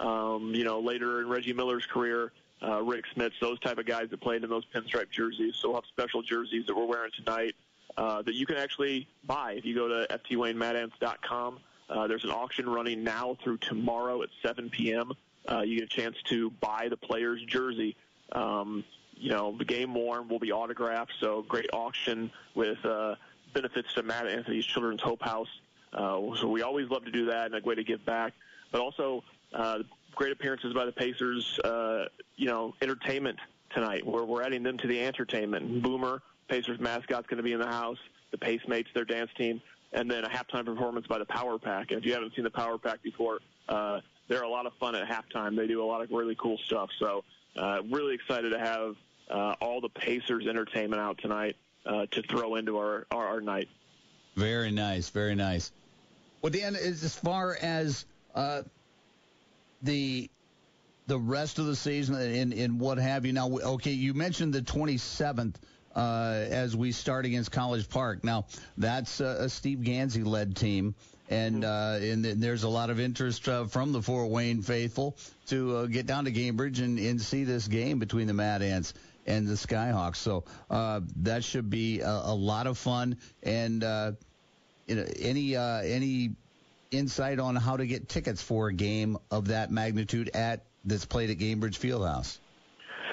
[0.00, 2.32] um, you know, later in Reggie Miller's career,
[2.62, 5.56] uh, Rick Smits, those type of guys that played in those pinstripe jerseys.
[5.56, 7.54] So we'll have special jerseys that we're wearing tonight
[7.96, 11.58] uh, that you can actually buy if you go to ftwaynemadants.com.
[11.88, 15.12] Uh, there's an auction running now through tomorrow at 7 p.m.
[15.50, 17.96] Uh, you get a chance to buy the player's jersey.
[18.32, 18.84] Um,
[19.14, 23.16] you know, the game worn will be autographed, so great auction with uh,
[23.52, 25.48] benefits to Mad Anthony's Children's Hope House.
[25.92, 28.32] Uh, so we always love to do that and a way to give back.
[28.70, 29.22] But also,
[29.52, 29.80] uh,
[30.14, 33.38] great appearances by the Pacers, uh, you know, entertainment
[33.70, 34.06] tonight.
[34.06, 35.82] We're, we're adding them to the entertainment.
[35.82, 37.98] Boomer, Pacers mascot's going to be in the house.
[38.30, 39.60] The Pacemates, their dance team.
[39.92, 41.90] And then a halftime performance by the Power Pack.
[41.90, 44.94] And if you haven't seen the Power Pack before, uh, they're a lot of fun
[44.94, 45.56] at halftime.
[45.56, 46.88] They do a lot of really cool stuff.
[46.98, 47.24] So
[47.56, 48.96] uh, really excited to have
[49.30, 53.68] uh, all the Pacers entertainment out tonight uh, to throw into our, our, our night.
[54.36, 55.70] Very nice, very nice.
[56.40, 58.04] Well, Dan, as far as
[58.34, 58.62] uh,
[59.82, 60.30] the
[61.06, 63.32] the rest of the season and, and what have you.
[63.32, 65.56] Now, okay, you mentioned the 27th
[65.94, 68.24] uh, as we start against College Park.
[68.24, 68.46] Now,
[68.78, 70.94] that's uh, a Steve Gansey led team.
[71.28, 75.16] And, uh, and there's a lot of interest uh, from the Fort Wayne faithful
[75.46, 78.92] to uh, get down to Gainbridge and, and see this game between the Mad Ants
[79.26, 80.16] and the Skyhawks.
[80.16, 83.18] So uh, that should be a, a lot of fun.
[83.42, 84.12] And uh,
[84.88, 86.36] any uh, any
[86.90, 91.30] insight on how to get tickets for a game of that magnitude at that's played
[91.30, 92.38] at Gainbridge Fieldhouse?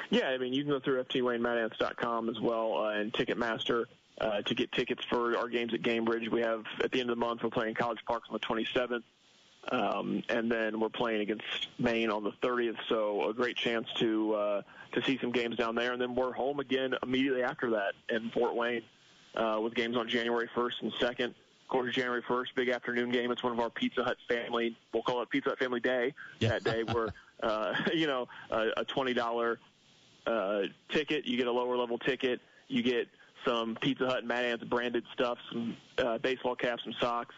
[0.09, 3.85] Yeah, I mean, you can go through ftwaynemadants.com as well uh, and Ticketmaster
[4.19, 6.29] uh, to get tickets for our games at Gainbridge.
[6.29, 9.03] We have, at the end of the month, we're playing College Park on the 27th.
[9.71, 14.33] Um, and then we're playing against Maine on the 30th, so a great chance to
[14.33, 14.61] uh,
[14.93, 15.93] to see some games down there.
[15.93, 18.81] And then we're home again immediately after that in Fort Wayne
[19.35, 21.25] uh, with games on January 1st and 2nd.
[21.25, 23.29] Of course, January 1st, big afternoon game.
[23.29, 24.75] It's one of our Pizza Hut family.
[24.91, 26.15] We'll call it Pizza Hut Family Day.
[26.39, 26.49] Yeah.
[26.49, 27.09] That day, where
[27.43, 29.59] uh, you know a, a twenty dollar
[30.25, 33.07] uh, ticket, you get a lower level ticket, you get
[33.45, 37.35] some Pizza Hut and Mad Ants branded stuff, some uh, baseball caps, some socks,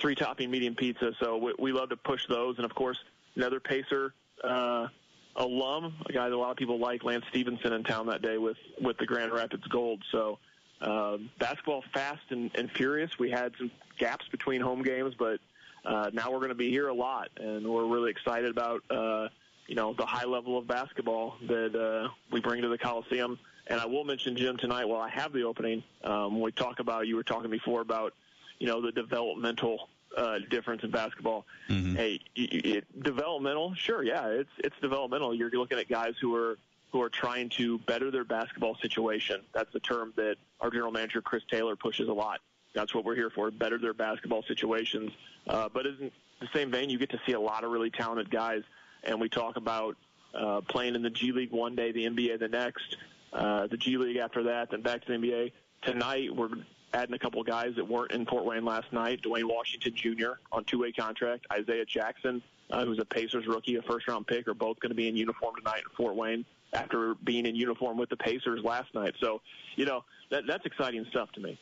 [0.00, 1.12] three topping medium pizza.
[1.20, 2.98] So we, we love to push those, and of course
[3.36, 4.88] another Pacer uh,
[5.36, 8.38] alum, a guy that a lot of people like, Lance Stephenson, in town that day
[8.38, 10.02] with with the Grand Rapids Gold.
[10.10, 10.38] So
[10.80, 13.18] uh, basketball fast and, and furious.
[13.18, 15.40] We had some gaps between home games, but
[15.84, 19.28] uh, now we're going to be here a lot, and we're really excited about uh,
[19.66, 23.38] you know the high level of basketball that uh, we bring to the Coliseum.
[23.66, 25.82] And I will mention Jim tonight while I have the opening.
[26.02, 28.12] Um, when we talk about you were talking before about
[28.58, 31.46] you know the developmental uh, difference in basketball.
[31.68, 31.96] Mm-hmm.
[31.96, 35.34] Hey, it, it, developmental, sure, yeah, it's it's developmental.
[35.34, 36.58] You're looking at guys who are
[36.92, 39.40] who are trying to better their basketball situation.
[39.52, 42.40] That's the term that our general manager Chris Taylor pushes a lot.
[42.74, 45.10] That's what we're here for: better their basketball situations.
[45.46, 48.30] Uh, but in the same vein, you get to see a lot of really talented
[48.30, 48.62] guys,
[49.02, 49.96] and we talk about
[50.34, 52.96] uh, playing in the G League one day, the NBA the next,
[53.32, 55.52] uh, the G League after that, then back to the NBA.
[55.82, 56.48] Tonight, we're
[56.94, 59.20] adding a couple of guys that weren't in Fort Wayne last night.
[59.22, 60.32] Duane Washington Jr.
[60.52, 61.46] on two-way contract.
[61.52, 65.08] Isaiah Jackson, uh, who's a Pacers rookie, a first-round pick, are both going to be
[65.08, 69.14] in uniform tonight in Fort Wayne after being in uniform with the Pacers last night.
[69.20, 69.40] So,
[69.76, 71.58] you know, that, that's exciting stuff to me.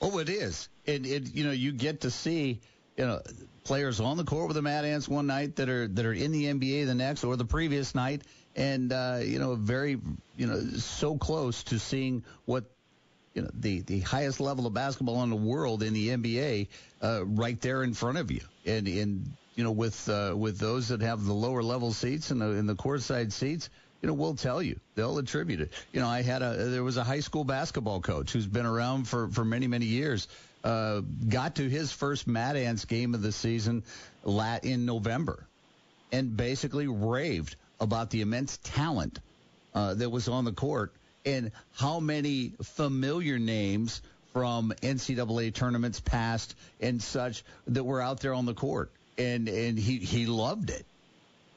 [0.00, 0.68] Oh, it is.
[0.86, 2.60] And it, you know, you get to see,
[2.96, 3.20] you know,
[3.64, 6.32] players on the court with the Mad Ants one night that are that are in
[6.32, 8.22] the NBA the next or the previous night,
[8.56, 10.00] and uh, you know, very,
[10.36, 12.64] you know, so close to seeing what
[13.34, 16.68] you know the the highest level of basketball in the world in the NBA
[17.02, 20.88] uh, right there in front of you, and and you know with uh, with those
[20.88, 23.70] that have the lower level seats and the in the courtside seats,
[24.02, 25.72] you know we'll tell you they'll attribute it.
[25.92, 29.06] You know I had a there was a high school basketball coach who's been around
[29.06, 30.28] for for many many years.
[30.62, 33.82] Uh, got to his first Mad Ants game of the season
[34.24, 35.46] lat in November,
[36.12, 39.20] and basically raved about the immense talent
[39.74, 40.92] uh, that was on the court
[41.24, 44.02] and how many familiar names
[44.32, 48.90] from NCAA tournaments past and such that were out there on the court.
[49.18, 50.86] And and he, he loved it.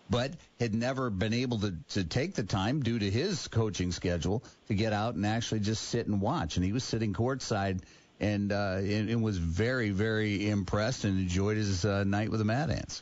[0.09, 4.43] But had never been able to, to take the time due to his coaching schedule
[4.67, 6.57] to get out and actually just sit and watch.
[6.57, 7.79] And he was sitting courtside
[8.19, 12.45] and uh, and, and was very, very impressed and enjoyed his uh, night with the
[12.45, 13.01] Mad Ants.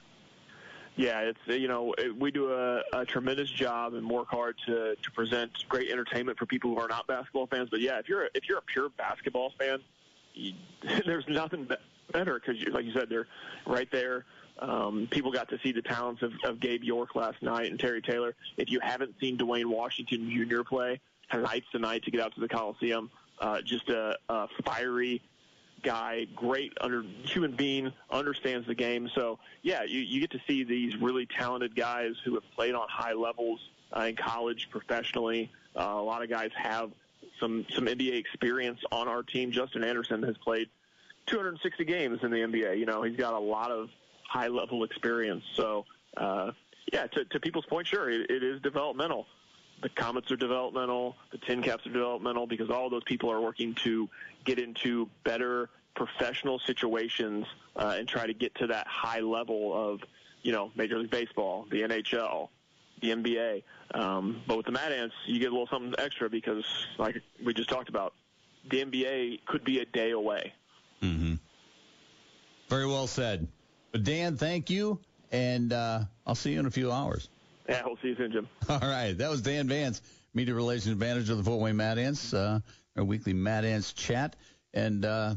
[0.95, 5.11] Yeah, it's you know we do a, a tremendous job and work hard to to
[5.11, 7.69] present great entertainment for people who are not basketball fans.
[7.69, 9.79] But yeah, if you're a, if you're a pure basketball fan,
[10.33, 10.53] you,
[11.05, 11.67] there's nothing
[12.11, 13.27] better because like you said, they're
[13.65, 14.25] right there.
[14.59, 18.01] Um, people got to see the talents of, of Gabe York last night and Terry
[18.01, 18.35] Taylor.
[18.57, 20.61] If you haven't seen Duane Washington Jr.
[20.61, 20.99] play,
[21.31, 23.09] tonight's the night to get out to the Coliseum.
[23.39, 25.21] Uh, just a, a fiery
[25.83, 29.09] guy, great under human being, understands the game.
[29.15, 32.87] So yeah, you, you get to see these really talented guys who have played on
[32.89, 33.59] high levels
[33.95, 35.51] uh, in college, professionally.
[35.75, 36.91] Uh, a lot of guys have
[37.39, 39.51] some some NBA experience on our team.
[39.51, 40.69] Justin Anderson has played
[41.27, 42.77] 260 games in the NBA.
[42.77, 43.89] You know, he's got a lot of
[44.27, 45.43] high level experience.
[45.55, 45.85] So
[46.17, 46.51] uh,
[46.91, 49.27] yeah, to, to people's point, sure, it, it is developmental.
[49.81, 51.15] The Komets are developmental.
[51.31, 54.09] The Tin Caps are developmental because all those people are working to
[54.45, 60.01] get into better professional situations uh, and try to get to that high level of,
[60.43, 62.49] you know, Major League Baseball, the NHL,
[63.01, 63.63] the NBA.
[63.93, 66.65] Um, but with the Mad Ants, you get a little something extra because,
[66.97, 68.13] like we just talked about,
[68.69, 70.53] the NBA could be a day away.
[71.01, 71.35] Mm-hmm.
[72.69, 73.47] Very well said.
[73.91, 74.99] But Dan, thank you,
[75.31, 77.29] and uh, I'll see you in a few hours.
[77.71, 78.47] Yeah, we'll see you soon, Jim.
[78.69, 80.01] All right, that was Dan Vance
[80.33, 82.59] media relations manager of the Fort Wayne Mad Ants, uh,
[82.97, 84.35] our weekly Mad Ants chat.
[84.73, 85.35] And uh,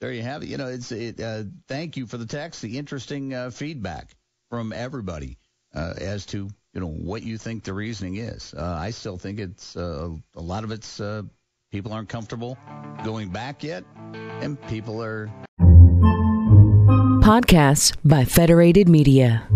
[0.00, 0.50] there you have it.
[0.50, 4.14] You know, it's it, uh, thank you for the text, the interesting uh, feedback
[4.50, 5.38] from everybody
[5.74, 8.52] uh, as to you know what you think the reasoning is.
[8.54, 11.22] Uh, I still think it's uh, a lot of it's uh,
[11.70, 12.58] people aren't comfortable
[13.02, 13.84] going back yet,
[14.40, 15.30] and people are
[17.22, 19.46] Podcasts by Federated Media.